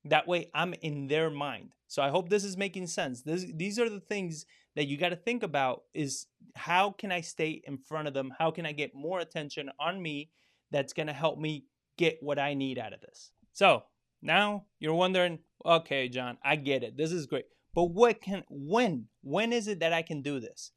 That 0.06 0.28
way 0.28 0.52
I'm 0.54 0.74
in 0.82 1.08
their 1.08 1.30
mind. 1.30 1.70
So 1.88 2.04
I 2.04 2.10
hope 2.10 2.28
this 2.28 2.44
is 2.44 2.58
making 2.58 2.88
sense. 2.88 3.22
This, 3.22 3.46
these 3.56 3.80
are 3.80 3.90
the 3.90 4.02
things 4.02 4.46
that 4.76 4.88
you 4.88 4.98
got 4.98 5.10
to 5.10 5.16
think 5.16 5.44
about 5.44 5.84
is 5.94 6.28
how 6.56 6.92
can 6.92 7.12
I 7.12 7.22
stay 7.22 7.62
in 7.66 7.78
front 7.78 8.08
of 8.08 8.14
them? 8.14 8.34
How 8.38 8.52
can 8.52 8.66
I 8.66 8.72
get 8.72 8.96
more 8.96 9.20
attention 9.20 9.70
on 9.80 10.02
me 10.02 10.30
that's 10.72 10.94
going 10.94 11.08
to 11.08 11.14
help 11.14 11.38
me 11.38 11.66
get 11.98 12.18
what 12.22 12.40
I 12.40 12.54
need 12.54 12.80
out 12.80 12.94
of 12.94 13.02
this? 13.02 13.32
So 13.54 13.84
now 14.22 14.66
you're 14.80 14.94
wondering, 14.94 15.40
okay, 15.66 16.10
John, 16.10 16.38
I 16.44 16.56
get 16.56 16.84
it. 16.84 16.98
This 16.98 17.12
is 17.12 17.26
great. 17.26 17.46
But 17.76 17.86
what 17.86 18.22
can 18.22 18.44
when? 18.50 19.08
When 19.22 19.52
is 19.52 19.68
it 19.68 19.80
that 19.80 19.94
I 19.94 20.02
can 20.02 20.22
do 20.22 20.40
this? 20.40 20.72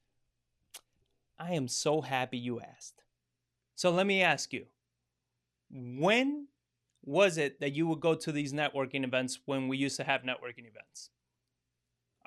I 1.38 1.52
am 1.52 1.68
so 1.68 2.00
happy 2.00 2.38
you 2.38 2.60
asked. 2.60 3.02
So 3.74 3.90
let 3.90 4.06
me 4.06 4.22
ask 4.22 4.52
you. 4.52 4.66
When 5.70 6.48
was 7.02 7.38
it 7.38 7.60
that 7.60 7.74
you 7.74 7.86
would 7.86 8.00
go 8.00 8.14
to 8.14 8.32
these 8.32 8.52
networking 8.52 9.04
events 9.04 9.40
when 9.44 9.68
we 9.68 9.76
used 9.76 9.96
to 9.96 10.04
have 10.04 10.22
networking 10.22 10.66
events? 10.66 11.10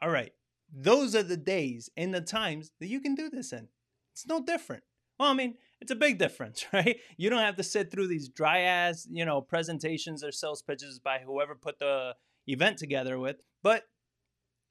All 0.01 0.09
right. 0.09 0.31
Those 0.71 1.15
are 1.15 1.23
the 1.23 1.37
days 1.37 1.89
and 1.97 2.13
the 2.13 2.21
times 2.21 2.71
that 2.79 2.87
you 2.87 2.99
can 2.99 3.15
do 3.15 3.29
this 3.29 3.51
in. 3.51 3.67
It's 4.13 4.27
no 4.27 4.43
different. 4.43 4.83
Well, 5.19 5.29
I 5.29 5.33
mean, 5.33 5.55
it's 5.81 5.91
a 5.91 5.95
big 5.95 6.17
difference, 6.17 6.65
right? 6.73 6.97
You 7.17 7.29
don't 7.29 7.39
have 7.39 7.57
to 7.57 7.63
sit 7.63 7.91
through 7.91 8.07
these 8.07 8.29
dry 8.29 8.61
ass, 8.61 9.07
you 9.09 9.25
know, 9.25 9.41
presentations 9.41 10.23
or 10.23 10.31
sales 10.31 10.61
pitches 10.61 10.99
by 10.99 11.19
whoever 11.19 11.55
put 11.55 11.79
the 11.79 12.13
event 12.47 12.77
together 12.77 13.19
with, 13.19 13.37
but 13.61 13.83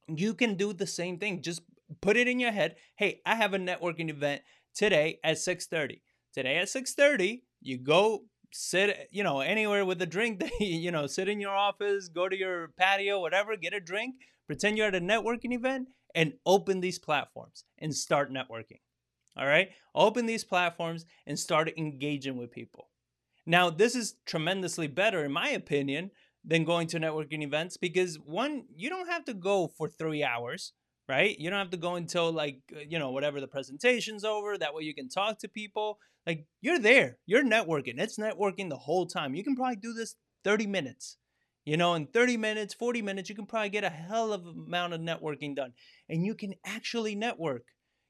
you 0.08 0.34
can 0.34 0.54
do 0.54 0.72
the 0.72 0.86
same 0.86 1.18
thing. 1.18 1.42
Just 1.42 1.62
put 2.00 2.16
it 2.16 2.28
in 2.28 2.40
your 2.40 2.52
head. 2.52 2.76
Hey, 2.96 3.20
I 3.26 3.34
have 3.34 3.54
a 3.54 3.58
networking 3.58 4.10
event 4.10 4.42
today 4.74 5.18
at 5.22 5.36
6:30. 5.36 6.00
Today 6.32 6.56
at 6.56 6.68
6:30, 6.68 7.42
you 7.60 7.78
go 7.78 8.24
sit, 8.52 9.08
you 9.10 9.22
know, 9.22 9.40
anywhere 9.40 9.84
with 9.84 10.00
a 10.02 10.06
drink, 10.06 10.42
you 10.60 10.90
know, 10.90 11.06
sit 11.06 11.28
in 11.28 11.40
your 11.40 11.54
office, 11.54 12.08
go 12.08 12.28
to 12.28 12.36
your 12.36 12.68
patio, 12.78 13.20
whatever, 13.20 13.56
get 13.56 13.74
a 13.74 13.80
drink, 13.80 14.16
pretend 14.46 14.76
you're 14.76 14.88
at 14.88 14.94
a 14.94 15.00
networking 15.00 15.52
event 15.52 15.88
and 16.14 16.32
open 16.46 16.80
these 16.80 16.98
platforms 16.98 17.64
and 17.78 17.94
start 17.94 18.32
networking. 18.32 18.80
All 19.36 19.46
right. 19.46 19.70
Open 19.94 20.26
these 20.26 20.44
platforms 20.44 21.06
and 21.26 21.38
start 21.38 21.70
engaging 21.76 22.36
with 22.36 22.50
people. 22.50 22.88
Now, 23.46 23.70
this 23.70 23.94
is 23.94 24.16
tremendously 24.26 24.88
better, 24.88 25.24
in 25.24 25.32
my 25.32 25.50
opinion, 25.50 26.10
than 26.44 26.64
going 26.64 26.86
to 26.88 26.98
networking 26.98 27.42
events 27.42 27.76
because 27.76 28.18
one, 28.18 28.64
you 28.74 28.88
don't 28.88 29.08
have 29.08 29.24
to 29.26 29.34
go 29.34 29.68
for 29.68 29.88
three 29.88 30.24
hours, 30.24 30.72
right? 31.08 31.38
You 31.38 31.50
don't 31.50 31.58
have 31.58 31.70
to 31.70 31.76
go 31.76 31.94
until 31.94 32.30
like, 32.30 32.60
uh, 32.76 32.80
you 32.86 32.98
know, 32.98 33.10
whatever 33.10 33.40
the 33.40 33.48
presentation's 33.48 34.24
over. 34.24 34.58
That 34.58 34.74
way 34.74 34.82
you 34.82 34.94
can 34.94 35.08
talk 35.08 35.38
to 35.38 35.48
people. 35.48 35.98
Like, 36.26 36.46
you're 36.60 36.78
there, 36.78 37.16
you're 37.26 37.44
networking. 37.44 37.98
It's 37.98 38.18
networking 38.18 38.68
the 38.68 38.76
whole 38.76 39.06
time. 39.06 39.34
You 39.34 39.42
can 39.42 39.56
probably 39.56 39.76
do 39.76 39.94
this 39.94 40.16
30 40.44 40.66
minutes. 40.66 41.16
You 41.64 41.76
know, 41.76 41.94
in 41.94 42.06
30 42.06 42.36
minutes, 42.36 42.74
40 42.74 43.02
minutes, 43.02 43.28
you 43.28 43.34
can 43.34 43.46
probably 43.46 43.68
get 43.68 43.84
a 43.84 43.90
hell 43.90 44.32
of 44.32 44.46
amount 44.46 44.94
of 44.94 45.00
networking 45.00 45.54
done. 45.54 45.72
And 46.08 46.24
you 46.24 46.34
can 46.34 46.54
actually 46.64 47.14
network. 47.14 47.64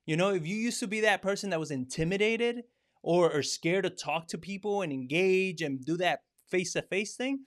You 0.06 0.16
know, 0.16 0.30
if 0.30 0.46
you 0.46 0.56
used 0.56 0.80
to 0.80 0.86
be 0.86 1.00
that 1.00 1.22
person 1.22 1.50
that 1.50 1.60
was 1.60 1.70
intimidated 1.70 2.62
or, 3.02 3.30
or 3.32 3.42
scared 3.42 3.84
to 3.84 3.90
talk 3.90 4.28
to 4.28 4.38
people 4.38 4.82
and 4.82 4.92
engage 4.92 5.60
and 5.60 5.84
do 5.84 5.96
that 5.96 6.20
face 6.48 6.72
to 6.74 6.82
face 6.82 7.16
thing, 7.16 7.40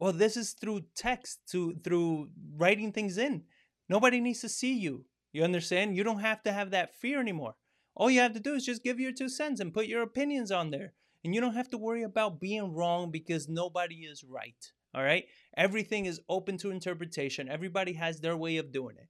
well, 0.00 0.12
this 0.12 0.36
is 0.36 0.52
through 0.52 0.82
text, 0.94 1.40
to 1.50 1.74
through 1.82 2.30
writing 2.56 2.92
things 2.92 3.18
in. 3.18 3.42
Nobody 3.88 4.20
needs 4.20 4.40
to 4.40 4.48
see 4.48 4.74
you. 4.74 5.04
You 5.32 5.44
understand? 5.44 5.96
You 5.96 6.04
don't 6.04 6.20
have 6.20 6.42
to 6.42 6.52
have 6.52 6.70
that 6.70 6.94
fear 6.94 7.20
anymore. 7.20 7.54
All 7.94 8.10
you 8.10 8.20
have 8.20 8.34
to 8.34 8.40
do 8.40 8.54
is 8.54 8.64
just 8.64 8.84
give 8.84 9.00
your 9.00 9.12
two 9.12 9.28
cents 9.28 9.60
and 9.60 9.74
put 9.74 9.86
your 9.86 10.02
opinions 10.02 10.50
on 10.50 10.70
there. 10.70 10.94
And 11.24 11.34
you 11.34 11.40
don't 11.40 11.54
have 11.54 11.68
to 11.70 11.78
worry 11.78 12.04
about 12.04 12.40
being 12.40 12.74
wrong 12.74 13.10
because 13.10 13.48
nobody 13.48 13.96
is 13.96 14.24
right. 14.24 14.72
All 14.94 15.02
right? 15.02 15.24
Everything 15.56 16.06
is 16.06 16.20
open 16.28 16.56
to 16.58 16.70
interpretation. 16.70 17.48
Everybody 17.48 17.94
has 17.94 18.20
their 18.20 18.36
way 18.36 18.56
of 18.56 18.72
doing 18.72 18.96
it. 18.96 19.08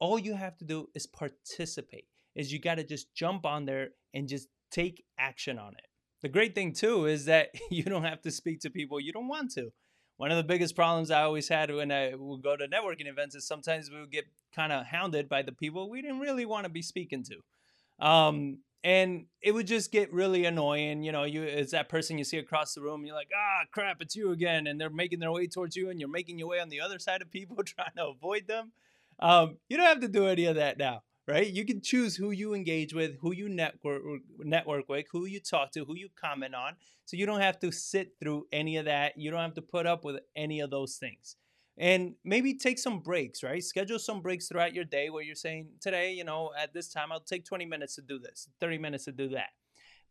All 0.00 0.18
you 0.18 0.34
have 0.34 0.56
to 0.58 0.64
do 0.64 0.88
is 0.94 1.06
participate 1.06 2.06
is 2.34 2.52
you 2.52 2.58
got 2.58 2.76
to 2.76 2.84
just 2.84 3.14
jump 3.14 3.44
on 3.44 3.66
there 3.66 3.90
and 4.14 4.28
just 4.28 4.48
take 4.70 5.04
action 5.18 5.58
on 5.58 5.74
it. 5.74 5.86
The 6.22 6.28
great 6.28 6.54
thing 6.54 6.72
too 6.72 7.06
is 7.06 7.26
that 7.26 7.50
you 7.70 7.82
don't 7.82 8.04
have 8.04 8.22
to 8.22 8.30
speak 8.30 8.60
to 8.60 8.70
people 8.70 9.00
you 9.00 9.12
don't 9.12 9.28
want 9.28 9.50
to. 9.52 9.72
One 10.16 10.30
of 10.30 10.36
the 10.36 10.44
biggest 10.44 10.76
problems 10.76 11.10
I 11.10 11.22
always 11.22 11.48
had 11.48 11.74
when 11.74 11.90
I 11.90 12.14
would 12.14 12.42
go 12.42 12.56
to 12.56 12.68
networking 12.68 13.08
events 13.08 13.34
is 13.34 13.46
sometimes 13.46 13.90
we 13.90 14.00
would 14.00 14.12
get 14.12 14.26
kind 14.54 14.72
of 14.72 14.86
hounded 14.86 15.28
by 15.28 15.42
the 15.42 15.52
people 15.52 15.90
we 15.90 16.02
didn't 16.02 16.20
really 16.20 16.44
want 16.44 16.64
to 16.64 16.70
be 16.70 16.82
speaking 16.82 17.24
to. 17.24 18.06
Um, 18.06 18.58
and 18.84 19.26
it 19.40 19.52
would 19.52 19.66
just 19.66 19.92
get 19.92 20.12
really 20.12 20.44
annoying. 20.44 21.02
You 21.02 21.12
know, 21.12 21.24
you 21.24 21.42
it's 21.42 21.72
that 21.72 21.88
person 21.88 22.18
you 22.18 22.24
see 22.24 22.38
across 22.38 22.74
the 22.74 22.80
room. 22.80 23.04
You're 23.06 23.14
like, 23.14 23.30
ah, 23.34 23.64
crap, 23.72 24.00
it's 24.00 24.16
you 24.16 24.32
again, 24.32 24.66
and 24.66 24.80
they're 24.80 24.90
making 24.90 25.20
their 25.20 25.30
way 25.30 25.46
towards 25.46 25.76
you, 25.76 25.90
and 25.90 26.00
you're 26.00 26.08
making 26.08 26.38
your 26.38 26.48
way 26.48 26.60
on 26.60 26.68
the 26.68 26.80
other 26.80 26.98
side 26.98 27.22
of 27.22 27.30
people, 27.30 27.56
trying 27.64 27.92
to 27.96 28.08
avoid 28.08 28.48
them. 28.48 28.72
Um, 29.18 29.58
you 29.68 29.76
don't 29.76 29.86
have 29.86 30.00
to 30.00 30.08
do 30.08 30.26
any 30.26 30.46
of 30.46 30.56
that 30.56 30.78
now 30.78 31.02
right? 31.28 31.46
You 31.46 31.64
can 31.64 31.80
choose 31.80 32.16
who 32.16 32.30
you 32.30 32.54
engage 32.54 32.94
with, 32.94 33.16
who 33.20 33.32
you 33.32 33.48
network 33.48 34.02
network 34.38 34.88
with, 34.88 35.06
who 35.12 35.26
you 35.26 35.40
talk 35.40 35.72
to, 35.72 35.84
who 35.84 35.96
you 35.96 36.08
comment 36.20 36.54
on. 36.54 36.74
So 37.04 37.16
you 37.16 37.26
don't 37.26 37.40
have 37.40 37.58
to 37.60 37.70
sit 37.70 38.12
through 38.20 38.46
any 38.52 38.76
of 38.76 38.86
that. 38.86 39.16
You 39.16 39.30
don't 39.30 39.40
have 39.40 39.54
to 39.54 39.62
put 39.62 39.86
up 39.86 40.04
with 40.04 40.20
any 40.36 40.60
of 40.60 40.70
those 40.70 40.96
things. 40.96 41.36
And 41.78 42.14
maybe 42.24 42.54
take 42.54 42.78
some 42.78 43.00
breaks, 43.00 43.42
right? 43.42 43.62
Schedule 43.62 43.98
some 43.98 44.20
breaks 44.20 44.48
throughout 44.48 44.74
your 44.74 44.84
day 44.84 45.08
where 45.08 45.22
you're 45.22 45.34
saying, 45.34 45.68
today, 45.80 46.12
you 46.12 46.22
know, 46.22 46.50
at 46.58 46.74
this 46.74 46.92
time, 46.92 47.10
I'll 47.10 47.20
take 47.20 47.46
20 47.46 47.64
minutes 47.64 47.94
to 47.94 48.02
do 48.02 48.18
this, 48.18 48.48
30 48.60 48.78
minutes 48.78 49.06
to 49.06 49.12
do 49.12 49.30
that. 49.30 49.48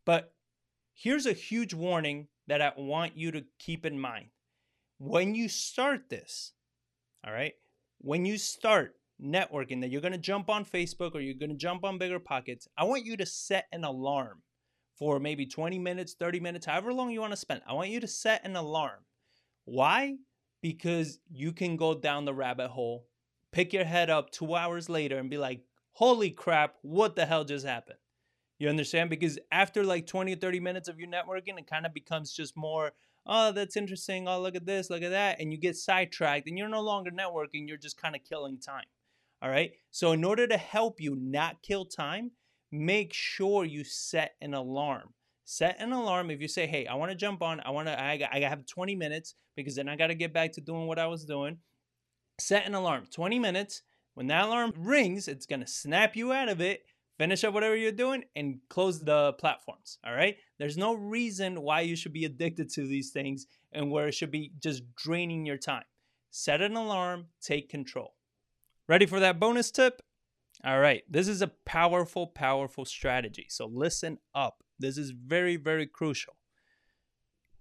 But 0.04 0.34
here's 0.94 1.26
a 1.26 1.32
huge 1.32 1.72
warning 1.72 2.26
that 2.48 2.60
I 2.60 2.72
want 2.76 3.16
you 3.16 3.30
to 3.32 3.44
keep 3.60 3.86
in 3.86 3.98
mind. 3.98 4.26
When 4.98 5.34
you 5.36 5.48
start 5.48 6.08
this, 6.10 6.52
all 7.24 7.32
right, 7.32 7.54
when 7.98 8.24
you 8.24 8.38
start 8.38 8.96
networking 9.22 9.80
that 9.80 9.90
you're 9.90 10.00
going 10.00 10.12
to 10.12 10.18
jump 10.18 10.50
on 10.50 10.64
Facebook 10.64 11.14
or 11.14 11.20
you're 11.20 11.34
going 11.34 11.50
to 11.50 11.56
jump 11.56 11.84
on 11.84 11.98
Bigger 11.98 12.18
Pockets, 12.18 12.66
I 12.76 12.84
want 12.84 13.06
you 13.06 13.16
to 13.16 13.26
set 13.26 13.66
an 13.72 13.84
alarm 13.84 14.42
for 14.98 15.18
maybe 15.18 15.46
20 15.46 15.78
minutes, 15.78 16.14
30 16.18 16.40
minutes, 16.40 16.66
however 16.66 16.92
long 16.92 17.10
you 17.10 17.20
want 17.20 17.32
to 17.32 17.36
spend. 17.36 17.62
I 17.66 17.72
want 17.72 17.90
you 17.90 18.00
to 18.00 18.08
set 18.08 18.44
an 18.44 18.56
alarm. 18.56 19.00
Why? 19.64 20.16
Because 20.60 21.18
you 21.30 21.52
can 21.52 21.76
go 21.76 21.94
down 21.94 22.24
the 22.24 22.34
rabbit 22.34 22.68
hole, 22.68 23.06
pick 23.52 23.72
your 23.72 23.84
head 23.84 24.10
up 24.10 24.30
two 24.30 24.54
hours 24.54 24.88
later 24.88 25.18
and 25.18 25.30
be 25.30 25.38
like, 25.38 25.62
holy 25.92 26.30
crap, 26.30 26.76
what 26.82 27.16
the 27.16 27.26
hell 27.26 27.44
just 27.44 27.66
happened? 27.66 27.98
You 28.58 28.68
understand? 28.68 29.10
Because 29.10 29.38
after 29.50 29.82
like 29.82 30.06
20 30.06 30.34
or 30.34 30.36
30 30.36 30.60
minutes 30.60 30.88
of 30.88 30.98
your 31.00 31.08
networking, 31.08 31.58
it 31.58 31.66
kind 31.66 31.84
of 31.84 31.92
becomes 31.92 32.32
just 32.32 32.56
more, 32.56 32.92
oh, 33.26 33.50
that's 33.50 33.76
interesting. 33.76 34.28
Oh, 34.28 34.40
look 34.40 34.54
at 34.54 34.66
this, 34.66 34.88
look 34.88 35.02
at 35.02 35.10
that. 35.10 35.40
And 35.40 35.52
you 35.52 35.58
get 35.58 35.76
sidetracked 35.76 36.46
and 36.46 36.56
you're 36.56 36.68
no 36.68 36.80
longer 36.80 37.10
networking, 37.10 37.66
you're 37.66 37.76
just 37.76 38.00
kind 38.00 38.14
of 38.14 38.22
killing 38.22 38.60
time. 38.60 38.84
All 39.42 39.50
right. 39.50 39.72
So, 39.90 40.12
in 40.12 40.24
order 40.24 40.46
to 40.46 40.56
help 40.56 41.00
you 41.00 41.16
not 41.16 41.62
kill 41.62 41.84
time, 41.84 42.30
make 42.70 43.12
sure 43.12 43.64
you 43.64 43.82
set 43.82 44.36
an 44.40 44.54
alarm. 44.54 45.14
Set 45.44 45.76
an 45.80 45.92
alarm 45.92 46.30
if 46.30 46.40
you 46.40 46.48
say, 46.48 46.66
hey, 46.66 46.86
I 46.86 46.94
want 46.94 47.10
to 47.10 47.16
jump 47.16 47.42
on, 47.42 47.60
I 47.60 47.70
want 47.70 47.88
to, 47.88 48.00
I, 48.00 48.20
I 48.32 48.40
have 48.40 48.64
20 48.64 48.94
minutes 48.94 49.34
because 49.56 49.74
then 49.74 49.88
I 49.88 49.96
got 49.96 50.06
to 50.06 50.14
get 50.14 50.32
back 50.32 50.52
to 50.52 50.60
doing 50.60 50.86
what 50.86 51.00
I 51.00 51.06
was 51.06 51.24
doing. 51.24 51.58
Set 52.38 52.64
an 52.64 52.74
alarm, 52.74 53.06
20 53.12 53.38
minutes. 53.40 53.82
When 54.14 54.28
that 54.28 54.44
alarm 54.44 54.72
rings, 54.76 55.26
it's 55.26 55.46
going 55.46 55.60
to 55.60 55.66
snap 55.66 56.14
you 56.14 56.32
out 56.32 56.48
of 56.48 56.60
it 56.60 56.84
finish 57.18 57.44
up 57.44 57.54
whatever 57.54 57.76
you're 57.76 57.92
doing 57.92 58.24
and 58.34 58.58
close 58.68 58.98
the 59.00 59.32
platforms 59.34 59.98
all 60.04 60.14
right 60.14 60.36
there's 60.58 60.76
no 60.76 60.94
reason 60.94 61.60
why 61.60 61.80
you 61.80 61.94
should 61.94 62.12
be 62.12 62.24
addicted 62.24 62.68
to 62.68 62.86
these 62.86 63.10
things 63.10 63.46
and 63.72 63.90
where 63.90 64.08
it 64.08 64.12
should 64.12 64.30
be 64.30 64.52
just 64.60 64.82
draining 64.96 65.46
your 65.46 65.56
time 65.56 65.84
set 66.30 66.60
an 66.60 66.74
alarm 66.74 67.26
take 67.40 67.68
control 67.68 68.14
ready 68.88 69.06
for 69.06 69.20
that 69.20 69.40
bonus 69.40 69.70
tip? 69.70 70.02
All 70.64 70.78
right 70.78 71.02
this 71.08 71.28
is 71.28 71.42
a 71.42 71.48
powerful 71.64 72.26
powerful 72.26 72.84
strategy 72.84 73.46
so 73.48 73.66
listen 73.66 74.18
up. 74.34 74.62
This 74.78 74.96
is 74.96 75.10
very 75.10 75.56
very 75.56 75.86
crucial. 75.86 76.36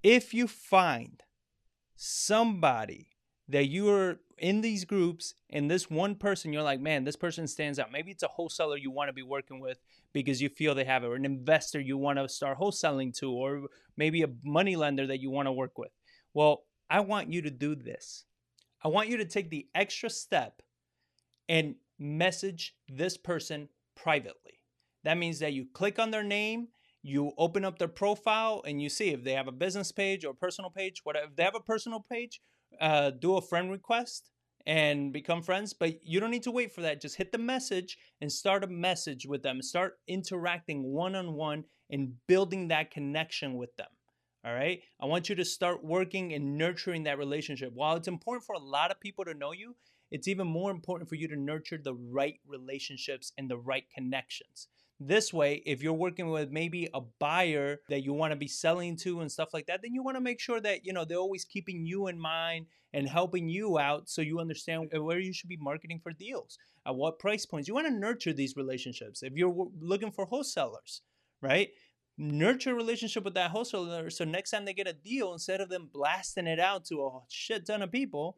If 0.03 0.33
you 0.33 0.47
find 0.47 1.23
somebody 1.95 3.09
that 3.47 3.67
you 3.67 3.89
are 3.89 4.19
in 4.37 4.61
these 4.61 4.85
groups 4.85 5.35
and 5.51 5.69
this 5.69 5.89
one 5.89 6.15
person 6.15 6.51
you're 6.51 6.63
like 6.63 6.79
man 6.79 7.03
this 7.03 7.15
person 7.15 7.47
stands 7.47 7.77
out. 7.77 7.91
Maybe 7.91 8.11
it's 8.11 8.23
a 8.23 8.27
wholesaler 8.27 8.77
you 8.77 8.91
want 8.91 9.09
to 9.09 9.13
be 9.13 9.21
working 9.21 9.59
with 9.59 9.79
because 10.13 10.41
you 10.41 10.49
feel 10.49 10.73
they 10.73 10.85
have 10.85 11.03
it 11.03 11.07
or 11.07 11.15
an 11.15 11.25
investor 11.25 11.79
you 11.79 11.97
want 11.97 12.17
to 12.17 12.27
start 12.27 12.57
wholesaling 12.57 13.15
to 13.19 13.31
or 13.31 13.67
maybe 13.97 14.23
a 14.23 14.29
money 14.43 14.75
lender 14.75 15.05
that 15.07 15.19
you 15.19 15.29
want 15.29 15.47
to 15.47 15.51
work 15.51 15.77
with. 15.77 15.91
Well 16.33 16.63
i 16.89 16.99
want 16.99 17.31
you 17.31 17.41
to 17.43 17.51
do 17.51 17.75
this. 17.75 18.25
I 18.83 18.87
want 18.87 19.09
you 19.09 19.17
to 19.17 19.25
take 19.25 19.49
the 19.49 19.67
extra 19.75 20.09
step 20.09 20.61
and 21.49 21.75
message 21.99 22.75
this 22.87 23.17
person 23.17 23.69
privately. 23.95 24.59
That 25.03 25.17
means 25.17 25.39
that 25.39 25.53
you 25.53 25.65
click 25.73 25.99
on 25.99 26.11
their 26.11 26.23
name 26.23 26.67
you 27.03 27.31
open 27.37 27.65
up 27.65 27.79
their 27.79 27.87
profile 27.87 28.61
and 28.65 28.81
you 28.81 28.89
see 28.89 29.09
if 29.09 29.23
they 29.23 29.33
have 29.33 29.47
a 29.47 29.51
business 29.51 29.91
page 29.91 30.23
or 30.23 30.33
personal 30.33 30.69
page 30.69 31.01
whatever. 31.03 31.27
If 31.27 31.35
they 31.35 31.43
have 31.43 31.55
a 31.55 31.59
personal 31.59 31.99
page 31.99 32.41
uh, 32.79 33.11
do 33.11 33.37
a 33.37 33.41
friend 33.41 33.71
request 33.71 34.29
and 34.65 35.11
become 35.11 35.41
friends 35.41 35.73
but 35.73 35.95
you 36.03 36.19
don't 36.19 36.31
need 36.31 36.43
to 36.43 36.51
wait 36.51 36.71
for 36.71 36.81
that. 36.81 37.01
Just 37.01 37.17
hit 37.17 37.31
the 37.31 37.37
message 37.37 37.97
and 38.21 38.31
start 38.31 38.63
a 38.63 38.67
message 38.67 39.25
with 39.25 39.41
them. 39.41 39.61
Start 39.61 39.95
interacting 40.07 40.83
one-on-one 40.83 41.63
and 41.89 42.13
building 42.27 42.67
that 42.67 42.91
connection 42.91 43.55
with 43.55 43.75
them 43.77 43.89
all 44.43 44.53
right? 44.53 44.81
I 44.99 45.05
want 45.05 45.29
you 45.29 45.35
to 45.35 45.45
start 45.45 45.83
working 45.83 46.33
and 46.33 46.57
nurturing 46.57 47.03
that 47.03 47.19
relationship. 47.19 47.73
While 47.73 47.95
it's 47.95 48.07
important 48.07 48.43
for 48.43 48.55
a 48.55 48.59
lot 48.59 48.89
of 48.89 48.99
people 48.99 49.23
to 49.25 49.35
know 49.35 49.51
you 49.51 49.75
it's 50.11 50.27
even 50.27 50.47
more 50.47 50.71
important 50.71 51.09
for 51.09 51.15
you 51.15 51.27
to 51.27 51.35
nurture 51.35 51.79
the 51.81 51.95
right 51.95 52.39
relationships 52.45 53.31
and 53.37 53.49
the 53.49 53.57
right 53.57 53.85
connections 53.95 54.67
this 55.03 55.33
way, 55.33 55.63
if 55.65 55.81
you're 55.81 55.93
working 55.93 56.29
with 56.29 56.51
maybe 56.51 56.87
a 56.93 57.01
buyer 57.01 57.79
that 57.89 58.03
you 58.03 58.13
want 58.13 58.33
to 58.33 58.35
be 58.35 58.47
selling 58.47 58.95
to 58.97 59.21
and 59.21 59.31
stuff 59.31 59.49
like 59.51 59.65
that, 59.65 59.81
then 59.81 59.95
you 59.95 60.03
want 60.03 60.15
to 60.15 60.21
make 60.21 60.39
sure 60.39 60.61
that, 60.61 60.85
you 60.85 60.93
know, 60.93 61.05
they're 61.05 61.17
always 61.17 61.43
keeping 61.43 61.83
you 61.87 62.05
in 62.05 62.19
mind 62.19 62.67
and 62.93 63.09
helping 63.09 63.49
you 63.49 63.79
out 63.79 64.09
so 64.09 64.21
you 64.21 64.39
understand 64.39 64.91
where 64.93 65.17
you 65.17 65.33
should 65.33 65.49
be 65.49 65.57
marketing 65.57 65.99
for 66.03 66.11
deals, 66.11 66.59
at 66.85 66.95
what 66.95 67.17
price 67.17 67.47
points. 67.47 67.67
You 67.67 67.73
want 67.73 67.87
to 67.87 67.93
nurture 67.93 68.31
these 68.31 68.55
relationships. 68.55 69.23
If 69.23 69.33
you're 69.33 69.69
looking 69.79 70.11
for 70.11 70.25
wholesalers, 70.25 71.01
right? 71.41 71.69
Nurture 72.19 72.73
a 72.73 72.75
relationship 72.75 73.23
with 73.23 73.33
that 73.33 73.49
wholesaler 73.49 74.11
so 74.11 74.23
next 74.23 74.51
time 74.51 74.65
they 74.65 74.73
get 74.73 74.87
a 74.87 74.93
deal, 74.93 75.33
instead 75.33 75.61
of 75.61 75.69
them 75.69 75.89
blasting 75.91 76.45
it 76.45 76.59
out 76.59 76.85
to 76.85 77.01
a 77.01 77.19
shit 77.27 77.65
ton 77.65 77.81
of 77.81 77.91
people, 77.91 78.37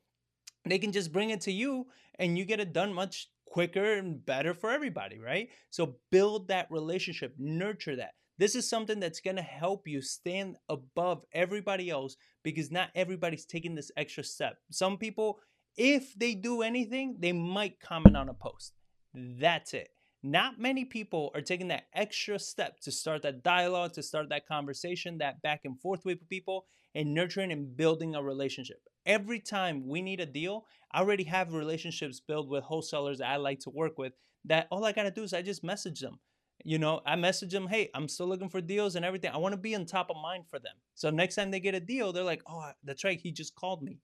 they 0.66 0.80
can 0.80 0.92
just 0.92 1.12
bring 1.12 1.30
it 1.30 1.42
to 1.42 1.52
you 1.52 1.88
and 2.20 2.38
you 2.38 2.46
get 2.46 2.60
it 2.60 2.74
done 2.74 2.94
much 2.94 3.30
quicker 3.46 3.94
and 3.94 4.26
better 4.26 4.54
for 4.54 4.72
everybody, 4.72 5.20
right? 5.20 5.50
So 5.70 5.98
build 6.12 6.48
that 6.48 6.72
relationship, 6.72 7.36
nurture 7.38 7.96
that. 7.98 8.14
This 8.40 8.56
is 8.56 8.68
something 8.68 9.00
that's 9.00 9.20
going 9.20 9.36
to 9.36 9.44
help 9.44 9.88
you 9.88 10.02
stand 10.02 10.58
above 10.68 11.24
everybody 11.34 11.90
else 11.90 12.16
because 12.44 12.72
not 12.72 12.90
everybody's 12.96 13.46
taking 13.46 13.76
this 13.76 13.92
extra 13.96 14.24
step. 14.24 14.58
Some 14.72 14.98
people, 14.98 15.40
if 15.78 16.14
they 16.16 16.34
do 16.34 16.64
anything, 16.64 17.18
they 17.20 17.32
might 17.32 17.80
comment 17.80 18.18
on 18.18 18.30
a 18.30 18.34
post. 18.34 18.74
That's 19.14 19.74
it. 19.74 19.90
Not 20.24 20.60
many 20.60 20.86
people 20.86 21.30
are 21.36 21.42
taking 21.42 21.68
that 21.68 21.84
extra 21.94 22.40
step 22.40 22.80
to 22.82 22.92
start 22.92 23.22
that 23.22 23.44
dialogue, 23.44 23.94
to 23.94 24.04
start 24.04 24.30
that 24.30 24.48
conversation, 24.48 25.20
that 25.20 25.42
back 25.42 25.62
and 25.66 25.80
forth 25.80 26.06
with 26.06 26.28
people, 26.28 26.66
and 26.96 27.14
nurturing 27.14 27.52
and 27.52 27.76
building 27.76 28.16
a 28.16 28.24
relationship 28.24 28.80
every 29.06 29.40
time 29.40 29.88
we 29.88 30.02
need 30.02 30.20
a 30.20 30.26
deal, 30.26 30.66
I 30.92 31.00
already 31.00 31.24
have 31.26 31.54
relationships 31.54 32.20
built 32.20 32.48
with 32.48 32.64
wholesalers 32.64 33.20
that 33.20 33.30
I 33.30 33.38
like 33.38 33.60
to 33.62 33.70
work 33.70 33.98
with 33.98 34.14
that 34.46 34.68
all 34.72 34.86
I 34.86 34.92
got 34.92 35.04
to 35.04 35.12
do 35.12 35.24
is 35.24 35.34
I 35.34 35.42
just 35.42 35.64
message 35.64 36.00
them. 36.00 36.20
You 36.64 36.78
know, 36.78 37.02
I 37.06 37.16
message 37.16 37.52
them, 37.52 37.68
hey, 37.68 37.90
I'm 37.94 38.08
still 38.08 38.28
looking 38.28 38.50
for 38.50 38.62
deals 38.62 38.96
and 38.96 39.04
everything. 39.04 39.32
I 39.34 39.38
want 39.38 39.54
to 39.54 39.58
be 39.58 39.76
on 39.76 39.86
top 39.86 40.10
of 40.10 40.18
mind 40.22 40.46
for 40.50 40.60
them. 40.60 40.76
So 40.96 41.10
next 41.10 41.36
time 41.36 41.52
they 41.52 41.60
get 41.60 41.76
a 41.76 41.80
deal, 41.80 42.14
they're 42.14 42.24
like, 42.24 42.44
oh, 42.48 42.72
that's 42.84 43.04
right. 43.04 43.20
He 43.20 43.32
just 43.32 43.56
called 43.56 43.82
me. 43.82 44.00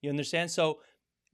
You 0.00 0.10
understand? 0.10 0.50
So 0.50 0.78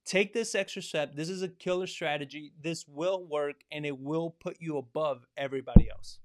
take 0.05 0.33
this 0.33 0.55
extra 0.55 0.83
step. 0.83 1.15
This 1.15 1.29
is 1.29 1.43
a 1.43 1.49
killer 1.49 1.87
strategy. 1.87 2.53
This 2.61 2.87
will 2.89 3.25
work 3.25 3.57
and 3.71 3.87
it 3.87 3.99
will 3.99 4.31
put 4.41 4.57
you 4.61 4.79
above 4.79 5.25
everybody 5.37 5.89
else. 5.91 6.19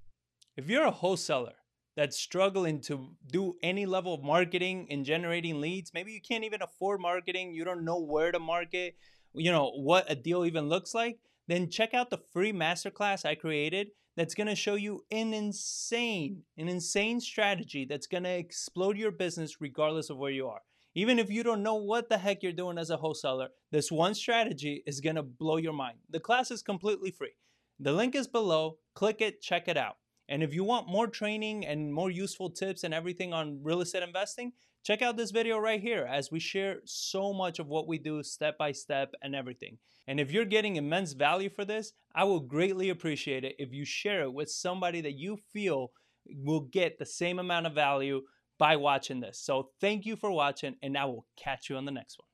If 0.57 0.69
you're 0.69 0.85
a 0.85 0.91
wholesaler 0.91 1.53
that's 1.99 2.17
struggling 2.17 2.79
to 2.79 3.09
do 3.29 3.57
any 3.61 3.85
level 3.85 4.13
of 4.13 4.23
marketing 4.23 4.87
and 4.89 5.03
generating 5.03 5.59
leads, 5.59 5.93
maybe 5.93 6.13
you 6.13 6.21
can't 6.21 6.45
even 6.45 6.61
afford 6.61 7.01
marketing, 7.01 7.53
you 7.53 7.65
don't 7.65 7.83
know 7.83 7.99
where 7.99 8.31
to 8.31 8.39
market, 8.39 8.95
you 9.33 9.51
know, 9.51 9.73
what 9.75 10.09
a 10.09 10.15
deal 10.15 10.45
even 10.45 10.69
looks 10.69 10.93
like, 10.93 11.19
then 11.49 11.69
check 11.69 11.93
out 11.93 12.09
the 12.09 12.21
free 12.31 12.53
masterclass 12.53 13.25
I 13.25 13.35
created 13.35 13.89
that's 14.15 14.33
to 14.47 14.55
show 14.55 14.75
you 14.75 15.03
an 15.11 15.33
insane, 15.33 16.43
an 16.57 16.69
insane 16.69 17.19
strategy 17.19 17.83
that's 17.83 18.07
to 18.23 18.29
explode 18.29 18.95
your 18.95 19.11
business 19.11 19.59
regardless 19.59 20.09
of 20.09 20.17
where 20.17 20.31
you 20.31 20.47
are. 20.47 20.61
Even 20.95 21.19
if 21.19 21.29
you 21.29 21.43
don't 21.43 21.63
know 21.63 21.75
what 21.75 22.07
the 22.07 22.17
heck 22.17 22.41
you're 22.41 22.53
doing 22.53 22.77
as 22.77 22.91
a 22.91 22.97
wholesaler, 22.97 23.49
this 23.71 23.91
one 23.91 24.15
strategy 24.15 24.83
is 24.87 25.01
to 25.17 25.23
blow 25.23 25.57
your 25.57 25.73
mind. 25.73 25.97
The 26.09 26.21
class 26.21 26.49
is 26.49 26.61
completely 26.61 27.11
free. 27.11 27.33
The 27.77 27.91
link 27.91 28.15
is 28.15 28.29
below. 28.29 28.77
Click 28.93 29.19
it, 29.19 29.41
check 29.41 29.67
it 29.67 29.75
out. 29.75 29.97
And 30.29 30.43
if 30.43 30.53
you 30.53 30.63
want 30.63 30.87
more 30.87 31.07
training 31.07 31.65
and 31.65 31.91
more 31.91 32.11
useful 32.11 32.51
tips 32.51 32.83
and 32.83 32.93
everything 32.93 33.33
on 33.33 33.63
real 33.63 33.81
estate 33.81 34.03
investing, 34.03 34.53
check 34.83 35.01
out 35.01 35.17
this 35.17 35.31
video 35.31 35.57
right 35.57 35.81
here 35.81 36.07
as 36.09 36.31
we 36.31 36.39
share 36.39 36.77
so 36.85 37.33
much 37.33 37.57
of 37.57 37.67
what 37.67 37.87
we 37.87 37.97
do 37.97 38.21
step 38.21 38.57
by 38.57 38.71
step 38.71 39.13
and 39.23 39.35
everything. 39.35 39.79
And 40.07 40.19
if 40.19 40.31
you're 40.31 40.45
getting 40.45 40.75
immense 40.75 41.13
value 41.13 41.49
for 41.49 41.65
this, 41.65 41.93
I 42.13 42.25
will 42.25 42.39
greatly 42.39 42.89
appreciate 42.89 43.43
it 43.43 43.55
if 43.57 43.73
you 43.73 43.85
share 43.85 44.21
it 44.21 44.33
with 44.33 44.51
somebody 44.51 45.01
that 45.01 45.17
you 45.17 45.37
feel 45.51 45.91
will 46.27 46.61
get 46.61 46.99
the 46.99 47.05
same 47.07 47.39
amount 47.39 47.65
of 47.65 47.73
value 47.73 48.21
by 48.59 48.75
watching 48.75 49.19
this. 49.19 49.39
So 49.39 49.71
thank 49.81 50.05
you 50.05 50.15
for 50.15 50.31
watching 50.31 50.75
and 50.83 50.95
I 50.95 51.05
will 51.05 51.25
catch 51.37 51.69
you 51.69 51.75
on 51.77 51.85
the 51.85 51.91
next 51.91 52.19
one. 52.19 52.27